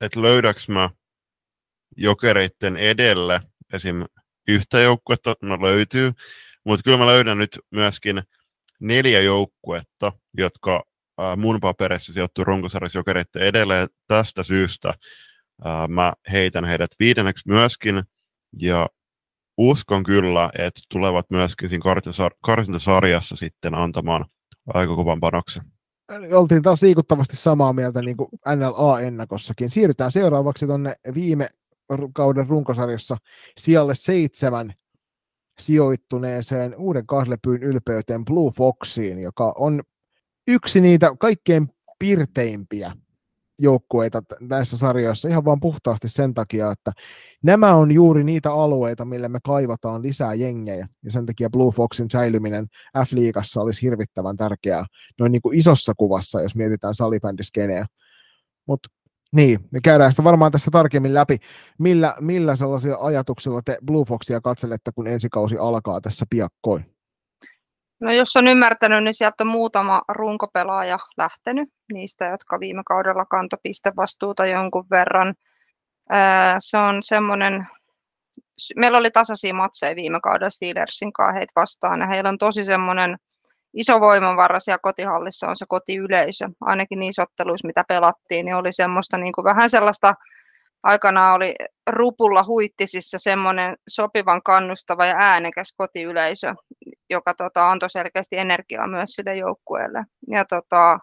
[0.01, 0.89] että löydäks mä
[1.97, 3.41] jokereiden edelle
[3.73, 4.05] esim.
[4.47, 6.11] yhtä joukkuetta, no löytyy,
[6.65, 8.23] mutta kyllä mä löydän nyt myöskin
[8.79, 10.83] neljä joukkuetta, jotka
[11.37, 13.87] mun paperissa sijoittuu runkosarjassa jokereiden edelleen.
[14.07, 14.93] Tästä syystä
[15.87, 18.03] mä heitän heidät viidenneksi myöskin,
[18.59, 18.87] ja
[19.57, 21.83] uskon kyllä, että tulevat myöskin siinä
[22.41, 24.25] karsintasarjassa sitten antamaan
[24.73, 25.63] aika kovan panoksen.
[26.33, 29.69] Oltiin taas liikuttavasti samaa mieltä niin kuin NLA-ennakossakin.
[29.69, 31.49] Siirrytään seuraavaksi tuonne viime
[32.13, 33.17] kauden runkosarjassa
[33.57, 34.73] sijalle seitsemän
[35.59, 39.83] sijoittuneeseen uuden kaslepyyn ylpeyteen Blue Foxiin, joka on
[40.47, 42.91] yksi niitä kaikkein pirteimpiä
[43.59, 46.91] joukkueita näissä sarjoissa ihan vaan puhtaasti sen takia, että
[47.43, 52.09] nämä on juuri niitä alueita, mille me kaivataan lisää jengejä, ja sen takia Blue Foxin
[52.09, 54.85] säilyminen F-liigassa olisi hirvittävän tärkeää
[55.19, 57.85] noin niin kuin isossa kuvassa, jos mietitään salibändiskeneä.
[58.67, 58.89] Mutta
[59.31, 61.37] niin, me käydään sitä varmaan tässä tarkemmin läpi,
[61.79, 66.98] millä, millä sellaisia ajatuksilla te Blue Foxia katselette, kun ensikausi alkaa tässä piakkoin.
[67.99, 73.57] No jos on ymmärtänyt, niin sieltä on muutama runkopelaaja lähtenyt, niistä, jotka viime kaudella kanto
[73.63, 75.33] pistevastuuta jonkun verran.
[76.59, 77.67] Se on semmoinen,
[78.75, 83.17] meillä oli tasaisia matseja viime kaudella Steelersin kanssa heitä vastaan, ja heillä on tosi semmoinen
[83.73, 86.49] iso voimavara siellä kotihallissa on se kotiyleisö.
[86.61, 90.13] Ainakin niissä otteluissa, mitä pelattiin, niin oli semmoista niin kuin vähän sellaista,
[90.83, 91.55] aikanaan oli
[91.89, 96.53] rupulla huittisissa semmoinen sopivan kannustava ja äänekäs kotiyleisö,
[97.09, 100.03] joka tota, antoi selkeästi energiaa myös sille joukkueelle.
[100.27, 100.99] Ja tota,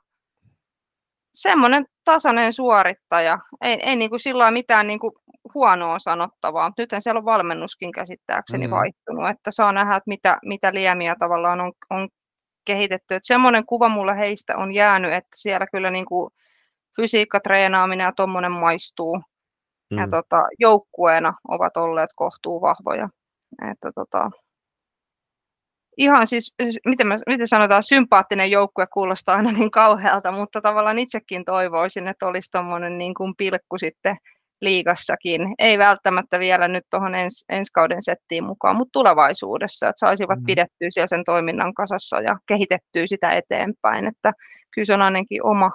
[1.34, 5.12] semmoinen tasainen suorittaja, ei, ei niin kuin sillä mitään niin kuin
[5.54, 8.70] huonoa sanottavaa, mutta nyt siellä on valmennuskin käsittääkseni mm.
[8.70, 12.08] vaihtunut, että saa nähdä, että mitä, mitä liemiä tavallaan on, on
[12.64, 13.14] kehitetty.
[13.14, 16.30] Että semmoinen kuva mulle heistä on jäänyt, että siellä kyllä niin kuin
[16.96, 19.22] fysiikkatreenaaminen ja tuommoinen maistuu.
[19.90, 19.98] Mm.
[19.98, 23.08] Ja tota, joukkueena ovat olleet kohtuu vahvoja.
[23.72, 24.30] Että tota,
[25.96, 26.54] ihan siis,
[26.86, 32.26] miten, mä, miten sanotaan, sympaattinen joukkue kuulostaa aina niin kauhealta, mutta tavallaan itsekin toivoisin, että
[32.26, 34.16] olisi tuommoinen niin kuin pilkku sitten
[34.60, 35.54] liigassakin.
[35.58, 40.46] Ei välttämättä vielä nyt tuohon ens, ensi kauden settiin mukaan, mutta tulevaisuudessa, että saisivat mm.
[40.46, 44.06] pidettyä siellä sen toiminnan kasassa ja kehitettyä sitä eteenpäin.
[44.06, 44.32] Että
[44.74, 45.70] kyllä se on ainakin oma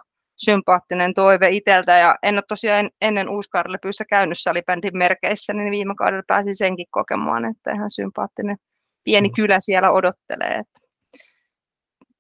[0.46, 6.24] sympaattinen toive itseltä ja en ole tosiaan ennen Uuskarlepyyssä käynyt salibändin merkeissä, niin viime kaudella
[6.28, 8.58] pääsin senkin kokemaan, että ihan sympaattinen
[9.04, 9.34] pieni mm.
[9.36, 10.56] kylä siellä odottelee.
[10.56, 10.82] Että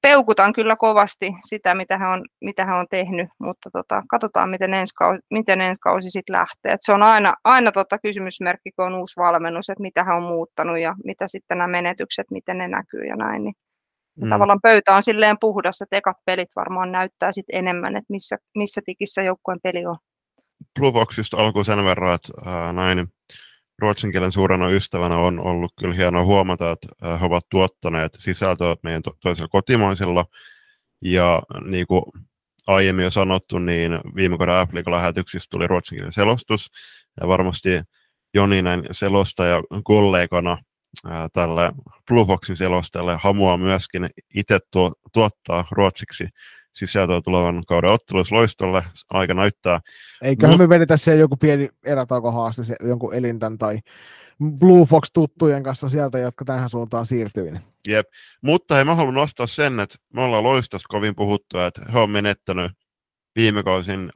[0.02, 4.74] peukutan kyllä kovasti sitä, mitä hän on, mitä hän on tehnyt, mutta tota, katsotaan, miten
[4.74, 6.72] ensi kausi, miten ensi kausi sitten lähtee.
[6.72, 10.24] Et se on aina, aina tota kysymysmerkki, kun on uusi valmennus, että mitä hän on
[10.24, 13.44] muuttanut ja mitä sitten nämä menetykset, miten ne näkyy ja näin.
[13.44, 13.56] Niin
[14.16, 14.30] Mm.
[14.30, 18.82] Tavallaan pöytä on silleen puhdas, että ekat pelit varmaan näyttää sit enemmän, että missä, missä
[18.86, 19.98] tikissä joukkueen peli on.
[20.80, 23.08] Pluvoxista alkuun sen verran, että ää, näin
[23.80, 29.02] ruotsin kielen suurena ystävänä on ollut kyllä hienoa huomata, että he ovat tuottaneet sisältöä meidän
[29.02, 30.26] to- toisella kotimaisella.
[31.02, 32.04] Ja niin kuin
[32.68, 36.72] aiemmin jo sanottu, niin viime kauden Apple-lähetyksistä tuli ruotsinkielinen selostus.
[37.22, 37.70] Ja varmasti
[38.34, 40.58] Joni näin selostaja kollegana
[41.06, 41.72] ää, tälle
[42.08, 46.28] Blue Foxin selostajalle hamuaa myöskin itse tuo, tuottaa ruotsiksi
[46.74, 48.84] sisältöä tulevan kauden ottelussa loistolle.
[49.10, 49.80] Aika näyttää.
[50.22, 50.60] Eiköhän Mut...
[50.60, 53.80] me vedetä se joku pieni erätaukohaaste se, jonkun Elintän tai
[54.60, 57.54] Blue Fox-tuttujen kanssa sieltä, jotka tähän suuntaan siirtyy.
[57.88, 58.08] Jep,
[58.42, 62.10] mutta hei, mä haluan nostaa sen, että me ollaan loistosta kovin puhuttu, että he on
[62.10, 62.72] menettänyt
[63.36, 64.12] viime kausin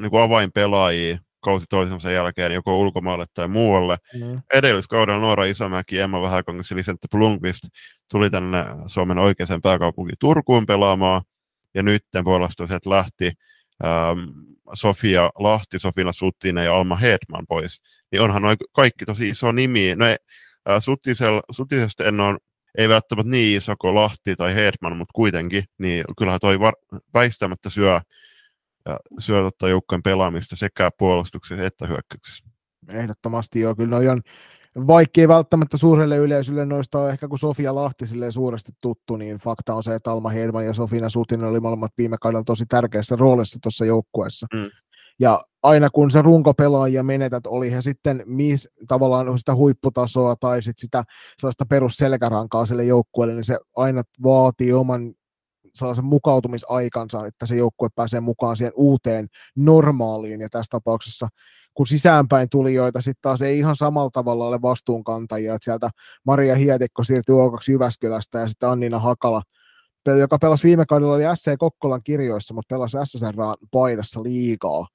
[0.00, 3.96] niin kuin avainpelaajia kausi toisensa jälkeen joko ulkomaalle tai muualle.
[4.14, 4.42] Mm.
[4.54, 7.62] Edelliskaudella Noora Isämäki, Emma Vähäkangas ja Lisette Blomqvist
[8.10, 11.22] tuli tänne Suomen oikeaan pääkaupunkiin Turkuun pelaamaan,
[11.74, 13.32] ja nyt puolesta sieltä lähti
[13.84, 14.20] ähm,
[14.74, 17.82] Sofia Lahti, Sofina Suttinen ja Alma Hedman pois.
[18.12, 19.94] Niin onhan noin kaikki tosi iso nimi.
[19.96, 20.16] No, äh,
[20.80, 22.38] Suttisel, Suttisesta en ole
[22.78, 26.74] ei välttämättä niin iso kuin Lahti tai Hedman, mutta kuitenkin, niin kyllähän toi var,
[27.14, 28.00] väistämättä syö
[28.90, 32.44] ja syötöttää joukkojen pelaamista sekä puolustuksessa että hyökkäyksessä.
[32.88, 34.20] Ehdottomasti joo, kyllä noi on,
[34.86, 39.82] vaikkei välttämättä suurelle yleisölle noista on ehkä kun Sofia Lahti suuresti tuttu, niin fakta on
[39.82, 43.84] se, että Alma Hedman ja Sofina Sutinen oli molemmat viime kaudella tosi tärkeässä roolissa tuossa
[43.84, 44.46] joukkueessa.
[44.54, 44.70] Mm.
[45.20, 50.78] Ja aina kun se runkopelaajia menetät, oli he sitten mis, tavallaan sitä huipputasoa tai sit
[50.78, 51.04] sitä
[51.40, 55.14] sellaista perusselkärankaa sille joukkueelle, niin se aina vaatii oman
[55.74, 61.28] sellaisen mukautumisaikansa, että se joukkue pääsee mukaan siihen uuteen normaaliin, ja tässä tapauksessa
[61.74, 65.90] kun sisäänpäin tulijoita sitten taas ei ihan samalla tavalla ole vastuunkantajia, että sieltä
[66.26, 69.42] Maria Hietikko siirtyi O2 Jyväskylästä ja sitten Annina Hakala,
[70.18, 73.34] joka pelasi viime kaudella oli SC Kokkolan kirjoissa, mutta pelasi SSR
[73.70, 74.86] paidassa liikaa,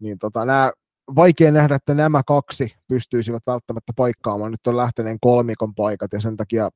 [0.00, 0.72] niin tota, nämä
[1.16, 4.50] vaikea nähdä, että nämä kaksi pystyisivät välttämättä paikkaamaan.
[4.50, 6.70] Nyt on lähteneen kolmikon paikat ja sen takia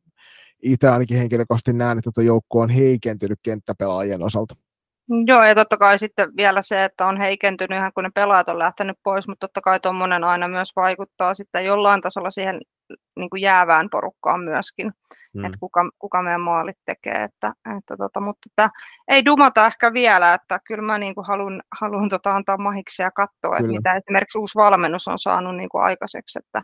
[0.62, 4.54] itse ainakin henkilökohtaisesti näen, että tuo joukko on heikentynyt kenttäpelaajien osalta.
[5.26, 8.58] Joo, ja totta kai sitten vielä se, että on heikentynyt ihan kun ne pelaajat on
[8.58, 12.60] lähtenyt pois, mutta totta kai tuommoinen aina myös vaikuttaa sitten jollain tasolla siihen
[13.16, 14.92] niin kuin jäävään porukkaan myöskin,
[15.34, 15.44] mm.
[15.44, 17.24] että kuka, kuka meidän maalit tekee.
[17.24, 18.70] Että, että tota, mutta että
[19.08, 23.10] ei dumata ehkä vielä, että kyllä mä niin kuin haluan, haluan tota antaa mahiksi ja
[23.10, 26.62] katsoa, että mitä esimerkiksi uusi valmennus on saanut niin kuin aikaiseksi, että,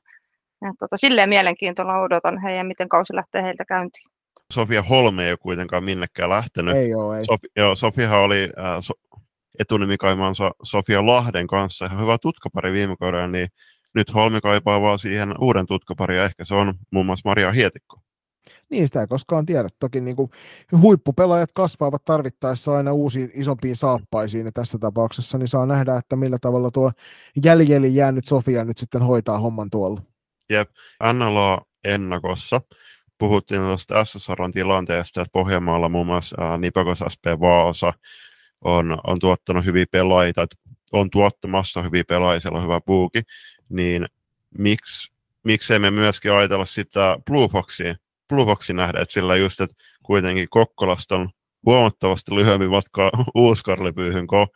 [0.70, 4.08] että tota, silleen mielenkiintoilla odotan heidän, miten kausi lähtee heiltä käyntiin.
[4.52, 6.76] Sofia Holme ei ole kuitenkaan minnekään lähtenyt.
[6.76, 7.24] Ei ole, ei.
[7.24, 8.94] Sofi, joo, Sofiahan oli äh, so,
[9.58, 13.48] etunimikaimansa Sofia Lahden kanssa ihan hyvä tutkapari viime kaudella, niin
[13.94, 18.00] nyt Holmi kaipaa vaan siihen uuden tutkaparin, ja ehkä se on muun muassa Maria Hietikko.
[18.70, 19.68] Niin, sitä ei koskaan tiedä.
[19.78, 20.30] Toki niin kuin
[20.80, 26.38] huippupelaajat kasvaavat tarvittaessa aina uusiin isompiin saappaisiin, ja tässä tapauksessa niin saa nähdä, että millä
[26.40, 26.92] tavalla tuo
[27.44, 30.02] jäljelle jäänyt Sofia nyt sitten hoitaa homman tuolla.
[30.50, 30.70] Jep,
[31.12, 32.60] NLA ennakossa.
[33.18, 37.92] Puhuttiin tuosta SSRn tilanteesta, että Pohjanmaalla muun muassa Nipakos SP Vaasa
[38.64, 40.46] on, on tuottanut hyviä pelaajia,
[40.92, 43.22] on tuottamassa hyviä pelaajia, siellä on hyvä puuki,
[43.68, 44.06] niin
[44.58, 45.12] miksi,
[45.44, 47.94] miksei me myöskin ajatella sitä Blue Foxia,
[48.28, 51.30] Blue Foxin nähdä, että sillä just, että kuitenkin Kokkolasta on
[51.66, 54.46] huomattavasti lyhyempi matka Uuskarlipyyhyn kuin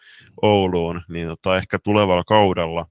[0.42, 2.86] Ouluun, niin tota, ehkä tulevalla kaudella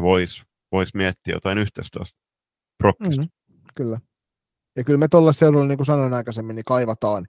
[0.00, 0.42] voisi
[0.72, 2.21] vois miettiä jotain yhteistyöstä
[2.82, 3.22] prokkista.
[3.22, 3.28] Mm,
[3.74, 4.00] kyllä.
[4.76, 7.26] Ja kyllä me tuolla seudulla, niin kuin sanoin aikaisemmin, niin kaivataan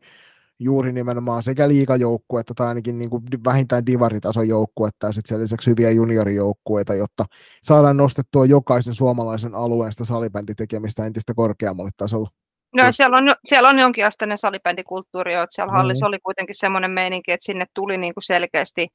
[0.60, 5.70] juuri nimenomaan sekä liikajoukkuetta tai ainakin niin kuin vähintään divaritason joukkuetta ja sitten sen lisäksi
[5.70, 7.26] hyviä juniorijoukkueita, jotta
[7.64, 12.30] saadaan nostettua jokaisen suomalaisen alueen sitä salibänditekemistä entistä korkeammalle tasolle.
[12.76, 16.10] No, siellä, on, siellä on jonkinasteinen salibändikulttuuri, että siellä hallissa mm-hmm.
[16.10, 18.88] oli kuitenkin semmoinen meininki, että sinne tuli niin kuin selkeästi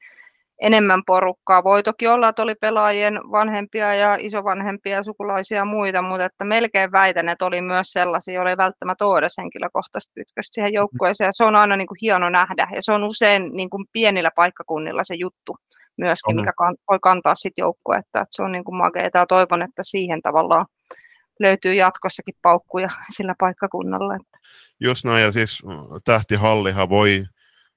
[0.61, 1.63] enemmän porukkaa.
[1.63, 6.45] Voi toki olla, että oli pelaajien vanhempia ja isovanhempia ja sukulaisia ja muita, mutta että
[6.45, 11.27] melkein väitän, että oli myös sellaisia, joilla ei välttämättä ole edes henkilökohtaista kytköstä siihen joukkueeseen.
[11.27, 14.31] Ja se on aina niin kuin hieno nähdä ja se on usein niin kuin pienillä
[14.35, 15.55] paikkakunnilla se juttu
[15.97, 18.21] myöskin, mikä kan, voi kantaa sitten joukkuetta.
[18.21, 20.65] Että se on niin kuin makeeta ja toivon, että siihen tavallaan
[21.39, 24.17] löytyy jatkossakin paukkuja sillä paikkakunnalla.
[24.79, 25.63] Just näin, ja siis
[26.05, 27.25] tähtihallihan voi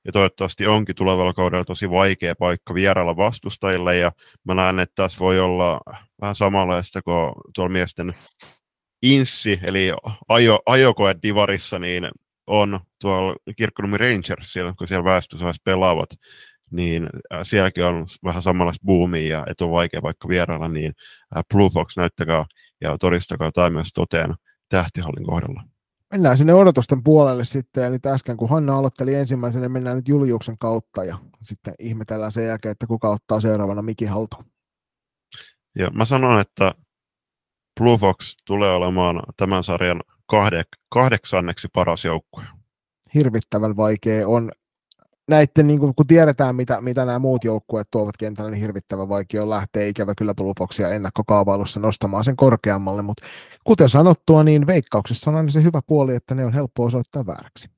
[0.05, 4.13] ja toivottavasti onkin tulevalla kaudella tosi vaikea paikka vierailla vastustajille, ja
[4.45, 5.81] mä näen, että tässä voi olla
[6.21, 8.15] vähän samanlaista kuin tuolla miesten
[9.03, 9.93] inssi, eli
[10.29, 12.09] ajo, ajokoe divarissa, niin
[12.47, 16.11] on tuolla Kirkkonummi Rangers, kun siellä väestösäässä pelaavat,
[16.71, 17.09] niin
[17.43, 20.93] sielläkin on vähän samanlaista boomia ja että on vaikea vaikka vierailla, niin
[21.55, 22.45] Blue Fox näyttäkää
[22.81, 24.35] ja todistakaa tai myös toteen
[24.69, 25.63] tähtihallin kohdalla.
[26.13, 30.09] Mennään sinne odotusten puolelle sitten, ja nyt äsken kun Hanna aloitteli ensimmäisenä, niin mennään nyt
[30.09, 34.45] Juliuksen kautta, ja sitten ihmetellään sen jälkeen, että kuka ottaa seuraavana mikin haltuun.
[35.79, 36.73] Ja mä sanon, että
[37.81, 42.45] Blue Fox tulee olemaan tämän sarjan kahde, kahdeksanneksi paras joukkue.
[43.15, 44.53] Hirvittävän vaikea on
[45.29, 49.43] näiden, niin kun, kun tiedetään, mitä, mitä nämä muut joukkueet tuovat kentällä, niin hirvittävän vaikea
[49.43, 53.27] on lähteä ikävä kyllä Blue Foxia ennakkokaavailussa nostamaan sen korkeammalle, mutta
[53.65, 57.71] kuten sanottua, niin veikkauksessa on aina se hyvä puoli, että ne on helppo osoittaa vääräksi.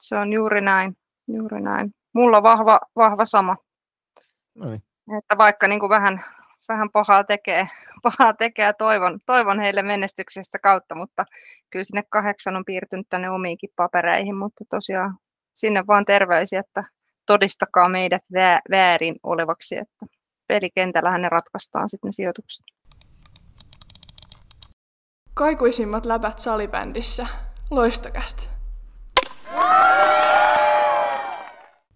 [0.00, 0.96] Se on juuri näin,
[1.28, 1.94] juuri näin.
[2.12, 3.56] Mulla on vahva, vahva sama.
[4.54, 4.82] Noin.
[5.18, 6.24] Että vaikka niin kuin vähän,
[6.68, 7.68] vähän pahaa tekee,
[8.02, 11.24] pahaa tekee toivon, toivon heille menestyksestä kautta, mutta
[11.70, 15.18] kyllä sinne kahdeksan on piirtynyt tänne omiinkin papereihin, mutta tosiaan
[15.56, 16.84] sinne vaan terveisiä, että
[17.26, 18.22] todistakaa meidät
[18.70, 20.06] väärin olevaksi, että
[20.46, 22.66] pelikentällähän ne ratkaistaan sitten ne sijoitukset.
[25.34, 27.26] Kaikuisimmat läpät salibändissä.
[27.70, 28.42] Loistokästä.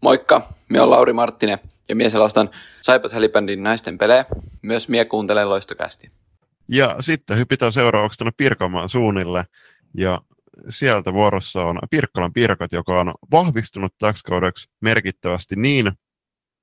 [0.01, 1.59] Moikka, minä olen Lauri Marttinen
[1.89, 2.51] ja mies selastan
[2.83, 4.25] Saipas Salibändin naisten pelejä.
[4.63, 6.11] Myös mie kuuntelen loistokästi.
[6.69, 9.45] Ja sitten hypitään seuraavaksi tuonne Pirkanmaan suunnille.
[9.97, 10.21] Ja
[10.69, 15.93] sieltä vuorossa on Pirkkalan Pirkat, joka on vahvistunut täksi kaudeksi merkittävästi niin,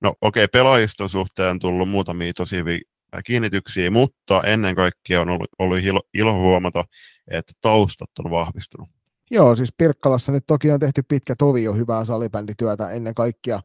[0.01, 2.79] no okei, okay, pelaajiston suhteen tullut muutamia tosi hyviä
[3.25, 6.85] kiinnityksiä, mutta ennen kaikkea on ollut, ollut ilo, ilo huomata,
[7.27, 8.89] että taustat on vahvistunut.
[9.31, 13.61] Joo, siis Pirkkalassa nyt toki on tehty pitkä tovi jo hyvää salibändityötä ennen kaikkea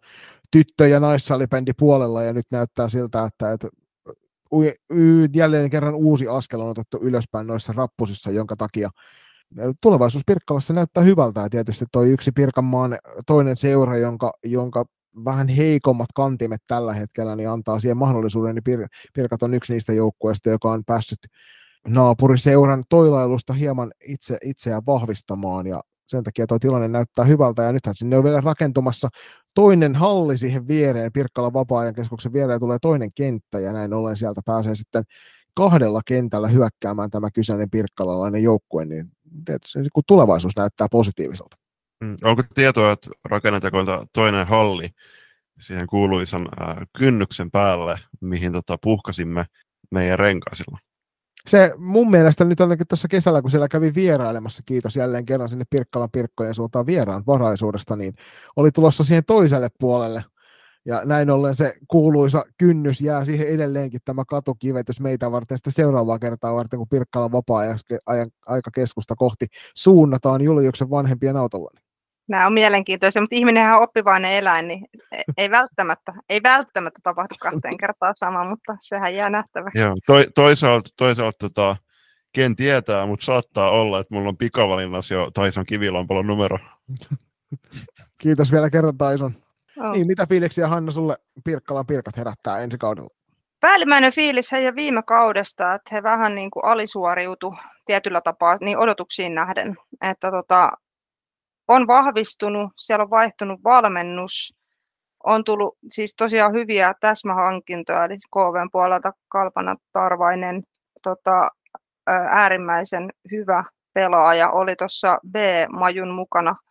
[0.50, 3.68] tyttö- ja naissalibändi puolella, ja nyt näyttää siltä, että, että
[5.34, 8.90] jälleen kerran uusi askel on otettu ylöspäin noissa rappusissa, jonka takia
[9.82, 14.84] tulevaisuus Pirkkalassa näyttää hyvältä ja tietysti toi yksi Pirkanmaan toinen seura, jonka, jonka
[15.24, 19.92] vähän heikommat kantimet tällä hetkellä, niin antaa siihen mahdollisuuden, niin Pir- Pirkat on yksi niistä
[19.92, 21.18] joukkueista, joka on päässyt
[21.88, 27.94] naapuriseuran toilailusta hieman itse, itseään vahvistamaan ja sen takia tuo tilanne näyttää hyvältä ja nythän
[27.94, 29.08] sinne on vielä rakentumassa
[29.54, 34.40] toinen halli siihen viereen, Pirkkala vapaa-ajan keskuksen viereen tulee toinen kenttä ja näin ollen sieltä
[34.44, 35.04] pääsee sitten
[35.54, 39.12] kahdella kentällä hyökkäämään tämä kyseinen pirkkalalainen joukkue, niin
[39.44, 41.56] tietysti kun tulevaisuus näyttää positiiviselta.
[42.04, 44.88] Mm, onko tietoa, että rakennetaanko toinen halli
[45.60, 49.44] siihen kuuluisan äh, kynnyksen päälle, mihin tota, puhkasimme
[49.90, 50.78] meidän renkaisilla?
[51.46, 55.64] Se mun mielestä nyt ainakin tuossa kesällä, kun siellä kävi vierailemassa, kiitos jälleen kerran sinne
[55.70, 58.14] Pirkkalan Pirkkojen suuntaan vieraan varaisuudesta, niin
[58.56, 60.24] oli tulossa siihen toiselle puolelle
[60.84, 66.18] ja näin ollen se kuuluisa kynnys jää siihen edelleenkin tämä katukivetys meitä varten sitten seuraavaa
[66.18, 71.70] kertaa varten, kun Pirkkalan vapaa-aika keskusta kohti suunnataan Juliuksen vanhempien autolla.
[72.28, 74.86] Nämä on mielenkiintoisia, mutta ihminen on oppivainen eläin, niin
[75.36, 79.80] ei välttämättä, ei välttämättä tapahdu kahteen kertaan sama, mutta sehän jää nähtäväksi.
[79.80, 81.76] Joo, to, toisaalta, toisaalta tota,
[82.32, 86.58] ken tietää, mutta saattaa olla, että mulla on pikavalinnassa jo Taison kivilampalon numero.
[88.18, 89.34] Kiitos vielä kerran Taison.
[89.82, 89.92] Oh.
[89.92, 93.08] Niin, mitä fiiliksiä Hanna sulle Pirkkalan Pirkat herättää ensi kaudella?
[93.60, 97.54] Päällimmäinen fiilis heidän viime kaudesta, että he vähän niin kuin alisuoriutu
[97.86, 99.76] tietyllä tapaa niin odotuksiin nähden.
[100.00, 100.72] Että tota,
[101.68, 104.56] on vahvistunut, siellä on vaihtunut valmennus,
[105.24, 110.62] on tullut siis tosiaan hyviä täsmähankintoja, eli KVn puolelta Kalpana Tarvainen
[111.02, 111.50] tota,
[112.30, 113.64] äärimmäisen hyvä
[113.94, 116.56] pelaaja, oli tuossa B-majun mukana–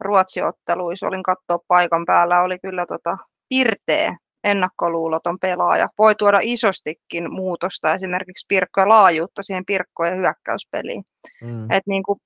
[0.00, 3.18] Ruotsiotteluissa, olin katsoa paikan päällä, oli kyllä tota,
[3.48, 5.88] pirteä ennakkoluuloton pelaaja.
[5.98, 11.04] Voi tuoda isostikin muutosta esimerkiksi pirkkoja laajuutta siihen pirkkojen hyökkäyspeliin.
[11.42, 11.70] Mm.
[11.70, 12.18] Et niin kuin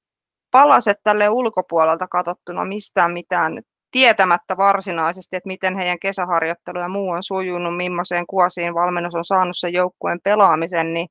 [0.51, 7.23] palaset tälle ulkopuolelta katsottuna mistään mitään tietämättä varsinaisesti, että miten heidän kesäharjoittelu ja muu on
[7.23, 11.09] sujunut, millaiseen kuosiin valmennus on saanut sen joukkueen pelaamisen, niin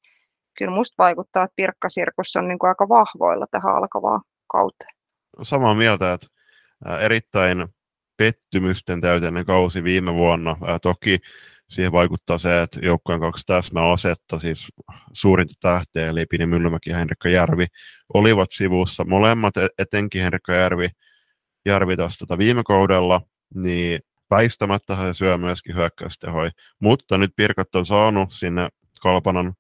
[0.57, 4.95] kyllä musta vaikuttaa, että Pirkkasirkus on niin kuin aika vahvoilla tähän alkavaan kauteen.
[5.41, 6.28] Samaa mieltä, että
[6.99, 7.67] erittäin
[8.17, 10.57] pettymysten täyteinen kausi viime vuonna.
[10.82, 11.19] Toki
[11.69, 14.67] siihen vaikuttaa se, että joukkueen kaksi täsmäasetta, siis
[15.13, 17.65] suurinta tähteä, eli Pini Myllymäki ja Henrikka Järvi,
[18.13, 19.05] olivat sivussa.
[19.05, 20.88] Molemmat, e-, etenkin Henrikka Järvi,
[21.65, 23.21] Järvi tästä tota viime kaudella,
[23.55, 23.99] niin
[24.32, 26.49] väistämättä he syö myöskin hyökkäystehoi.
[26.80, 28.69] Mutta nyt Pirkat on saanut sinne
[29.01, 29.53] Kalpanan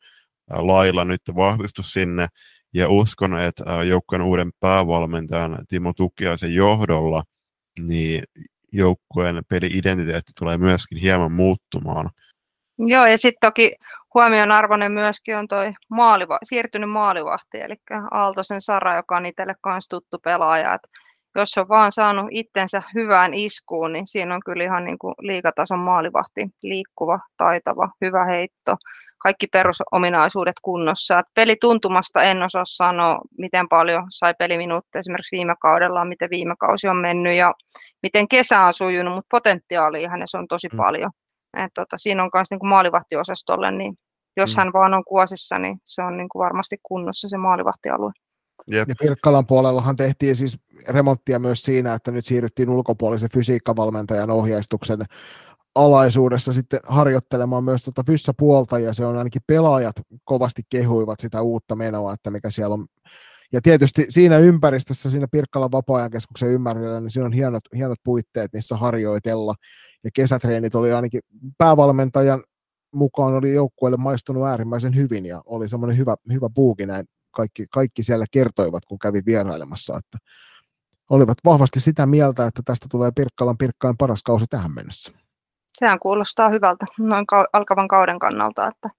[0.49, 2.27] lailla nyt vahvistus sinne,
[2.73, 7.23] ja uskon, että joukkueen uuden päävalmentajan Timo Tukiaisen johdolla
[7.79, 8.23] niin
[8.71, 12.09] joukkueen peli-identiteetti tulee myöskin hieman muuttumaan.
[12.77, 13.71] Joo, ja sitten toki
[14.13, 17.75] huomion arvoinen myöskin on toi maaliva, siirtynyt maalivahti, eli
[18.11, 20.73] Aaltosen Sara, joka on itselle myös tuttu pelaaja.
[20.73, 20.81] Et
[21.35, 25.79] jos on vaan saanut itsensä hyvään iskuun, niin siinä on kyllä ihan niin kuin liikatason
[25.79, 28.75] maalivahti, liikkuva, taitava, hyvä heitto,
[29.19, 31.19] kaikki perusominaisuudet kunnossa.
[31.19, 36.87] Et pelituntumasta en osaa sanoa, miten paljon sai peliminuutteja esimerkiksi viime kaudella, miten viime kausi
[36.87, 37.53] on mennyt ja
[38.03, 40.77] miten kesä on sujunut, mutta potentiaalia hänessä on tosi mm.
[40.77, 41.11] paljon.
[41.57, 43.93] Et tota, siinä on myös niin maalivahtiosastolle, niin
[44.37, 44.59] jos mm.
[44.59, 48.11] hän vaan on kuosissa, niin se on niin kuin varmasti kunnossa se maalivahtialue.
[48.67, 48.89] Jep.
[48.89, 50.59] Ja Pirkkalan puolellahan tehtiin siis
[50.89, 54.99] remonttia myös siinä, että nyt siirryttiin ulkopuolisen fysiikkavalmentajan ohjeistuksen
[55.75, 61.75] alaisuudessa sitten harjoittelemaan myös tuota fyssä-puolta, ja se on ainakin pelaajat kovasti kehuivat sitä uutta
[61.75, 62.85] menoa, että mikä siellä on.
[63.51, 68.75] Ja tietysti siinä ympäristössä, siinä Pirkkalan vapaa-ajankeskuksen ympärillä, niin siinä on hienot, hienot puitteet, missä
[68.77, 69.55] harjoitella,
[70.03, 71.21] ja kesätreenit oli ainakin
[71.57, 72.43] päävalmentajan
[72.93, 78.03] mukaan oli joukkueelle maistunut äärimmäisen hyvin, ja oli semmoinen hyvä, hyvä puuki näin kaikki, kaikki
[78.03, 80.17] siellä kertoivat, kun kävi vierailemassa, että
[81.09, 85.13] olivat vahvasti sitä mieltä, että tästä tulee Pirkkalan Pirkkaan paras kausi tähän mennessä.
[85.79, 88.89] Sehän kuulostaa hyvältä noin alkavan kauden kannalta, että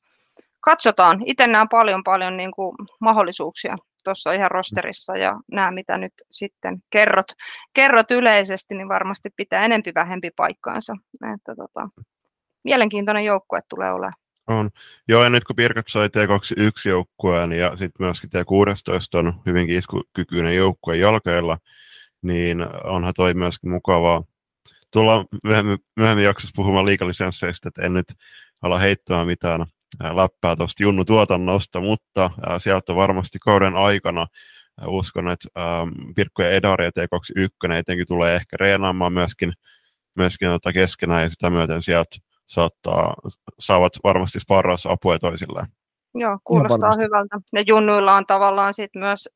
[0.61, 1.23] katsotaan.
[1.27, 6.83] Itse näen paljon paljon niin kuin mahdollisuuksia tuossa ihan rosterissa ja nämä, mitä nyt sitten
[6.91, 7.27] kerrot,
[7.73, 10.97] kerrot yleisesti, niin varmasti pitää enempi vähempi paikkaansa.
[11.35, 11.89] Että tota,
[12.65, 14.15] mielenkiintoinen joukkue tulee olemaan.
[14.47, 14.71] On.
[15.09, 20.57] Joo, ja nyt kun Pirkat sai T21 joukkueen ja sitten myöskin T16 on hyvinkin iskukykyinen
[20.57, 21.59] joukkue jalkeilla,
[22.23, 24.25] niin onhan toi myöskin mukavaa.
[24.93, 28.07] Tullaan myöhemmin, myöhemmin jaksossa puhumaan liikalisensseistä, että en nyt
[28.63, 29.67] ala heittämään mitään
[30.15, 34.27] läppää tuosta Junnu tuotannosta, mutta sieltä varmasti kauden aikana
[34.87, 35.49] uskon, että
[36.17, 39.53] Pirkko ja Edari ja T21 etenkin tulee ehkä reenaamaan myöskin,
[40.17, 42.17] myöskin tota keskenään ja sitä myöten sieltä
[42.47, 43.15] saattaa,
[43.59, 45.67] saavat varmasti sparraus apua toisilleen.
[46.15, 47.39] Joo, kuulostaa hyvältä.
[47.53, 49.29] Ja junnuilla on tavallaan sit myös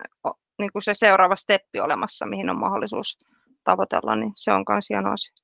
[0.58, 3.18] niin kuin se seuraava steppi olemassa, mihin on mahdollisuus
[3.64, 5.43] tavoitella, niin se on myös hieno asia.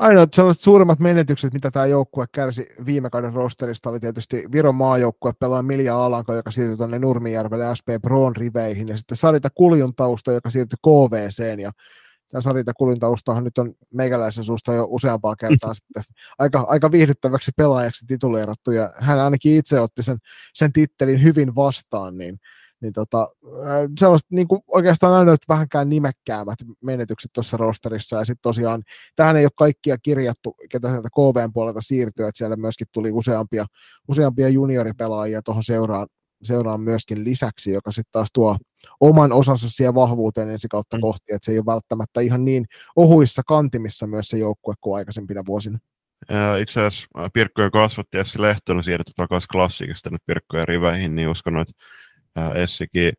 [0.00, 5.32] Ainoat sellaiset suurimmat menetykset, mitä tämä joukkue kärsi viime kauden rosterista, oli tietysti Viron maajoukkue
[5.38, 10.32] pelaa Milja Alanko, joka siirtyi tuonne Nurmijärvelle SP Broon riveihin, ja sitten Sarita Kuljun tausta,
[10.32, 11.72] joka siirtyi KVCen, ja
[12.30, 16.02] tämä Sarita Kulintaustahan nyt on meikäläisen suusta jo useampaa kertaa sitten
[16.38, 20.18] aika, aika viihdyttäväksi pelaajaksi tituleerattu, ja hän ainakin itse otti sen,
[20.54, 22.40] sen tittelin hyvin vastaan, niin,
[22.82, 23.28] niin tota,
[23.98, 28.82] sellaiset niin kuin oikeastaan aina vähänkään nimekkäämät menetykset tuossa rosterissa, ja sitten tosiaan,
[29.16, 33.66] tähän ei ole kaikkia kirjattu, ketä sieltä KVn puolelta siirtyy, että siellä myöskin tuli useampia,
[34.08, 36.06] useampia junioripelaajia tuohon seuraan,
[36.42, 38.56] seuraan myöskin lisäksi, joka sitten taas tuo
[39.00, 41.00] oman osansa siihen vahvuuteen ensi kautta mm.
[41.00, 42.66] kohti, että se ei ole välttämättä ihan niin
[42.96, 45.78] ohuissa kantimissa myös se joukkue kuin aikaisempina vuosina.
[46.60, 51.72] Itse asiassa Pirkkojen kasvatti Essi Lehtonen siirtyi takaisin klassikista nyt Pirkkojen riveihin, niin uskon, että
[52.54, 53.12] Essikin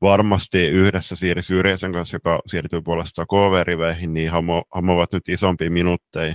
[0.00, 6.34] varmasti yhdessä Siiri Syrjäsen kanssa, joka siirtyy puolestaan KV-riveihin, niin hamo, hamovat nyt isompia minuutteja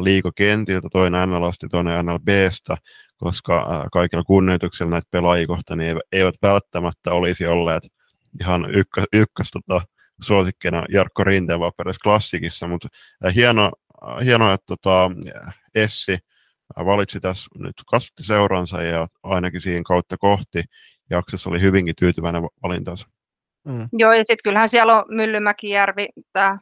[0.00, 2.76] liikokentiltä, toinen NLasta, toinen NLBstä,
[3.16, 7.82] koska kaikilla kunnioituksella näitä pelaajia kohtaan niin eivät välttämättä olisi olleet
[8.40, 9.80] ihan ykkös, ykkös tota,
[10.22, 12.88] suosikkina Jarkko Rinteen vapaudessa klassikissa, mutta
[13.34, 13.72] hieno,
[14.24, 15.10] hieno että tota,
[15.74, 16.18] Essi
[16.76, 20.64] valitsi tässä nyt kasvattiseuransa ja ainakin siihen kautta kohti
[21.10, 23.08] jaksossa oli hyvinkin tyytyväinen valintansa.
[23.64, 23.88] Mm.
[23.92, 26.58] Joo, ja sitten kyllähän siellä on Myllymäki-Järvi, tämä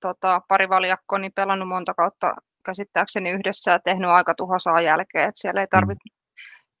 [0.00, 2.34] tota, parivaljakko, niin pelannut monta kautta
[2.64, 6.16] käsittääkseni yhdessä ja tehnyt aika tuhosaa jälkeen, että siellä ei tarvitse mm.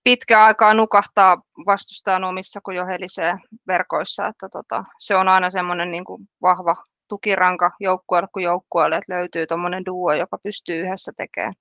[0.04, 3.34] pitkää aikaa nukahtaa vastustajan omissa, kun jo helisee
[3.66, 6.76] verkoissa, että tota, se on aina semmoinen niin kuin vahva
[7.08, 11.54] tukiranka joukkueelle kuin joukkueelle, että löytyy tuommoinen duo, joka pystyy yhdessä tekemään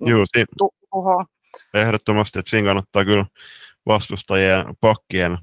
[0.00, 1.24] Joo, si- tuhoa.
[1.74, 3.24] Ehdottomasti, että siinä kannattaa kyllä
[3.86, 5.38] vastustajien pakkien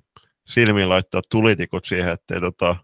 [0.46, 2.76] silmiin laittaa tulitikut siihen, ettei tota,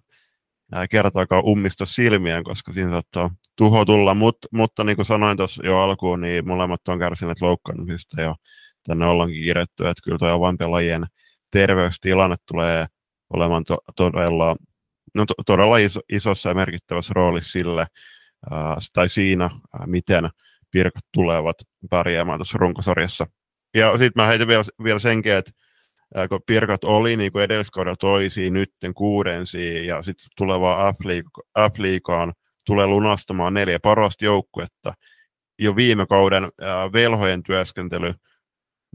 [0.90, 5.80] kertaakaan ummista silmiään, koska siinä saattaa tuho tulla, Mut, mutta niin kuin sanoin tuossa jo
[5.80, 8.36] alkuun, niin molemmat on kärsineet loukkaantumisista ja
[8.84, 11.06] tänne ollaankin kirjattu, että kyllä tuo avainpelaajien
[11.52, 12.86] terveystilanne tulee
[13.34, 14.56] olemaan to- todella,
[15.16, 17.88] no, to- todella iso, isossa ja merkittävässä roolissa sille,
[18.52, 20.30] ää, tai siinä, ää, miten
[20.72, 21.56] pirkat tulevat
[21.90, 23.28] pärjäämään tuossa runkosarjassa.
[23.78, 25.52] Ja sitten mä heitän vielä, vielä senkin, että
[26.30, 30.96] kun Pirkat oli niin kuin edelliskaudella toisiin, nytten kuudensiin ja sitten tulevaan
[31.60, 32.34] F-liigaan
[32.66, 34.94] tulee lunastamaan neljä parasta joukkuetta.
[35.60, 38.14] Jo viime kauden ää, velhojen työskentely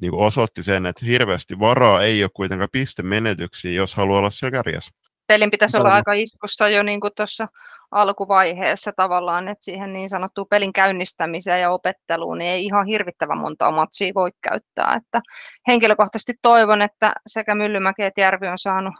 [0.00, 4.90] niin osoitti sen, että hirveästi varaa ei ole kuitenkaan pistemenetyksiä, jos haluaa olla siellä kärjessä.
[5.26, 7.46] Pelin pitäisi olla aika iskussa jo niin kuin tuossa
[7.90, 13.70] alkuvaiheessa tavallaan, että siihen niin sanottuun pelin käynnistämiseen ja opetteluun niin ei ihan hirvittävän monta
[13.70, 14.94] matsia voi käyttää.
[14.94, 15.20] Että
[15.68, 18.94] henkilökohtaisesti toivon, että sekä Myllymäki että Järvi on saanut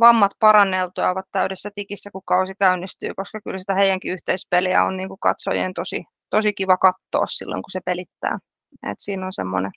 [0.00, 4.96] vammat paranneltua ja ovat täydessä tikissä, kun kausi käynnistyy, koska kyllä sitä heidänkin yhteispeliä on
[4.96, 8.38] niin kuin katsojien tosi, tosi kiva katsoa silloin, kun se pelittää.
[8.90, 9.72] Et siinä on semmoinen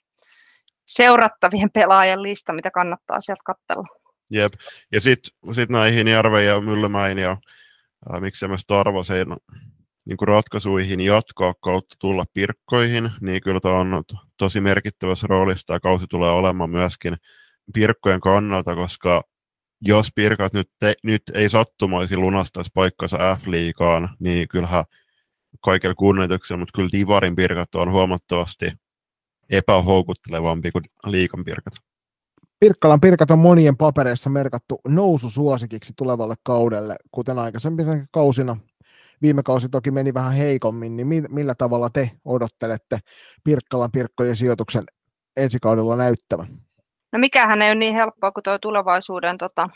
[0.86, 3.97] seurattavien pelaajien lista, mitä kannattaa sieltä katsella.
[4.30, 4.52] Jep.
[4.92, 7.36] Ja sitten sit näihin Järven ja Myllymäin ja
[8.12, 9.26] ää, miksi myös Tarvoseen
[10.04, 14.04] niin ratkaisuihin jatkaa kautta tulla pirkkoihin, niin kyllä tämä on
[14.36, 17.16] tosi merkittävässä roolissa tämä kausi tulee olemaan myöskin
[17.74, 19.22] pirkkojen kannalta, koska
[19.80, 24.84] jos pirkat nyt, te, nyt ei sattumoisi lunastaisi paikkansa F-liigaan, niin kyllähän
[25.64, 28.72] kaikella kunnioituksella, mutta kyllä Divarin pirkat on huomattavasti
[29.50, 31.74] epähoukuttelevampi kuin liikan pirkat.
[32.60, 38.56] Pirkkalan pirkat on monien papereissa merkattu noususuosikiksi tulevalle kaudelle, kuten aikaisempina kausina.
[39.22, 42.98] Viime kausi toki meni vähän heikommin, niin millä tavalla te odottelette
[43.44, 44.84] Pirkkalan pirkkojen sijoituksen
[45.36, 46.48] ensi kaudella näyttävän?
[47.12, 49.68] No mikähän ei ole niin helppoa kuin tuo tulevaisuuden tota,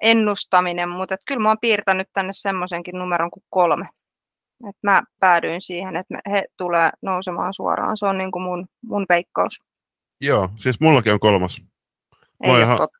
[0.00, 3.88] ennustaminen, mutta et kyllä mä oon piirtänyt tänne semmoisenkin numeron kuin kolme.
[4.68, 7.96] Et mä päädyin siihen, että he tulee nousemaan suoraan.
[7.96, 9.62] Se on niin kuin mun, mun veikkaus.
[10.20, 11.62] Joo, siis mullakin on kolmas.
[12.42, 12.98] Ei ole ihan, totta.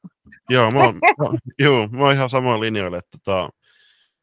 [0.51, 3.51] joo, mä, oon- mä, joo, mä oon ihan samoin linjoilla, että tota,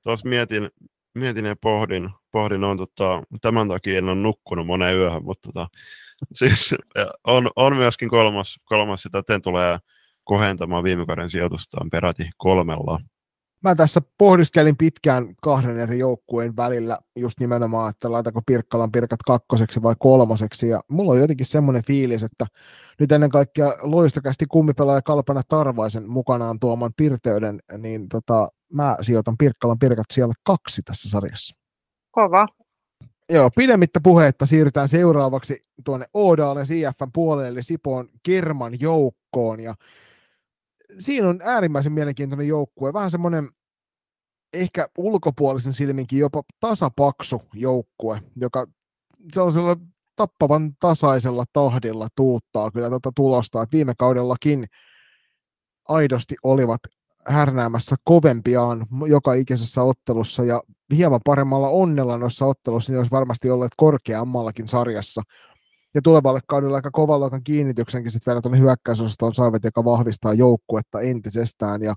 [0.04, 0.70] tuossa mietin,
[1.16, 5.68] mietin ja pohdin, pohdin on, tota, tämän takia en ole nukkunut moneen yöhön, mutta tota,
[6.34, 6.76] siis,
[7.24, 9.78] on, on, myöskin kolmas, kolmas sitä, että tulee
[10.24, 13.00] kohentamaan viime kauden sijoitustaan peräti kolmella.
[13.64, 19.82] Mä tässä pohdiskelin pitkään kahden eri joukkueen välillä just nimenomaan, että laitako Pirkkalan Pirkat kakkoseksi
[19.82, 22.46] vai kolmoseksi, ja mulla on jotenkin semmoinen fiilis, että
[23.00, 29.80] nyt ennen kaikkea loistokästi kummipelaaja Kalpana Tarvaisen mukanaan tuoman pirteyden, niin tota, mä sijoitan Pirkkalan
[29.80, 31.58] Pirkat siellä kaksi tässä sarjassa.
[32.12, 32.48] Kova.
[33.30, 39.76] Joo, pidemmittä puheitta siirrytään seuraavaksi tuonne Oodaalle CFn puolelle, eli Sipoon Kerman joukkoon, ja
[41.00, 43.50] siinä on äärimmäisen mielenkiintoinen joukkue, vähän semmoinen
[44.54, 48.68] ehkä ulkopuolisen silminkin jopa tasapaksu joukkue, joka
[49.34, 49.76] sellaisella
[50.16, 54.68] tappavan tasaisella tahdilla tuuttaa kyllä tuota tulosta, että viime kaudellakin
[55.88, 56.82] aidosti olivat
[57.28, 60.64] härnäämässä kovempiaan joka ikisessä ottelussa ja
[60.96, 65.22] hieman paremmalla onnella noissa otteluissa, niin olisi varmasti olleet korkeammallakin sarjassa.
[65.98, 71.82] Ja tulevalle kaudelle aika kovan luokan kiinnityksenkin sitten verrattuna hyökkäysosastoon saivat, joka vahvistaa joukkuetta entisestään
[71.82, 71.96] ja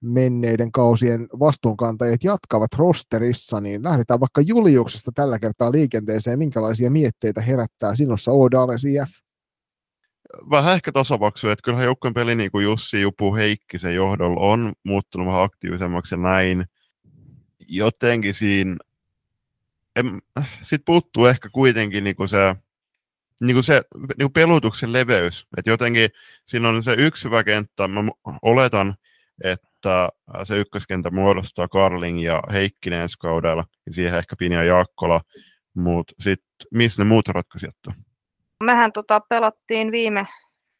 [0.00, 6.38] menneiden kausien vastuunkantajat jatkavat rosterissa, niin lähdetään vaikka Juliuksesta tällä kertaa liikenteeseen.
[6.38, 9.10] Minkälaisia mietteitä herättää sinussa Oodalen CF?
[10.50, 15.26] Vähän ehkä tasapaksu, että kyllähän joukkueen peli niin kuin Jussi Jupu Heikkisen johdolla on muuttunut
[15.26, 16.64] vähän aktiivisemmaksi ja näin.
[17.68, 18.76] Jotenkin siinä,
[19.96, 20.22] en,
[20.62, 22.56] sit puuttuu ehkä kuitenkin niin kuin se,
[23.40, 25.46] niin kuin se niin kuin pelutuksen leveys.
[25.56, 26.10] Et jotenkin
[26.46, 28.00] siinä on se yksi hyvä kenttä, mä
[28.42, 28.94] oletan,
[29.44, 30.08] että
[30.44, 35.20] se ykköskenttä muodostaa Karling ja Heikkinen ensi kaudella, ja siihen ehkä Pini ja Jaakkola,
[35.74, 37.94] mutta sitten missä ne muut ratkaisijat on?
[38.64, 40.26] Mehän tota, pelattiin viime,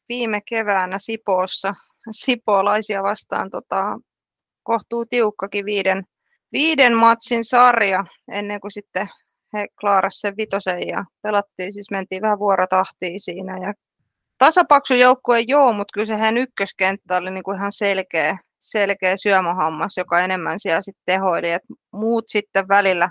[0.09, 1.72] viime keväänä Sipoossa
[2.11, 3.98] sipoolaisia vastaan tota,
[4.62, 6.05] kohtuu tiukkakin viiden,
[6.52, 9.09] viiden matsin sarja ennen kuin sitten
[9.55, 13.72] he klaaras sen vitosen ja pelattiin, siis mentiin vähän vuorotahtiin siinä ja
[14.38, 19.96] tasapaksu joukkue joo, mutta kyllä se hän ykköskenttä oli niin kuin ihan selkeä, selkeä syömähammas,
[19.96, 23.11] joka enemmän siellä sitten tehoili, että muut sitten välillä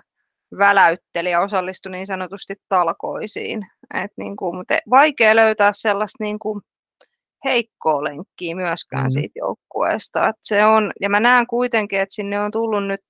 [0.58, 3.68] väläytteli ja osallistui niin sanotusti talkoisiin.
[3.94, 6.62] Et niin kuin, mutta vaikea löytää sellaista niin kuin
[7.46, 9.10] heikkoa lenkkiä myöskään Mhm.
[9.10, 10.28] siitä joukkueesta.
[10.28, 13.02] Et se on, ja mä näen kuitenkin, että sinne on tullut nyt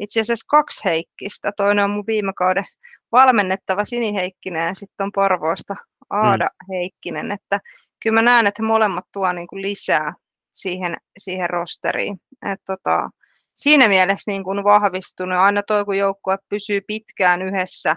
[0.00, 1.52] itse asiassa kaksi heikkistä.
[1.56, 2.64] Toinen on mun viime kauden
[3.12, 5.74] valmennettava Sini Heikkinen ja sitten on Porvoosta
[6.10, 7.32] Aada Heikkinen.
[7.32, 7.60] Että
[8.02, 10.14] kyllä mä näen, että he molemmat tuo niin kuin lisää
[10.52, 12.20] siihen, siihen rosteriin.
[12.52, 13.10] Et tota,
[13.54, 15.38] siinä mielessä niin kuin vahvistunut.
[15.38, 17.96] Aina toi, kun joukkue pysyy pitkään yhdessä,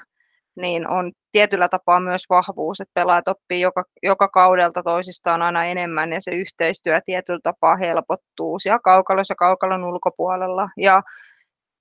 [0.55, 6.13] niin on tietyllä tapaa myös vahvuus, että pelaajat oppii joka, joka kaudelta toisistaan aina enemmän
[6.13, 10.69] ja se yhteistyö tietyllä tapaa helpottuu siellä kaukalossa ja kaukalon ulkopuolella.
[10.77, 11.03] Ja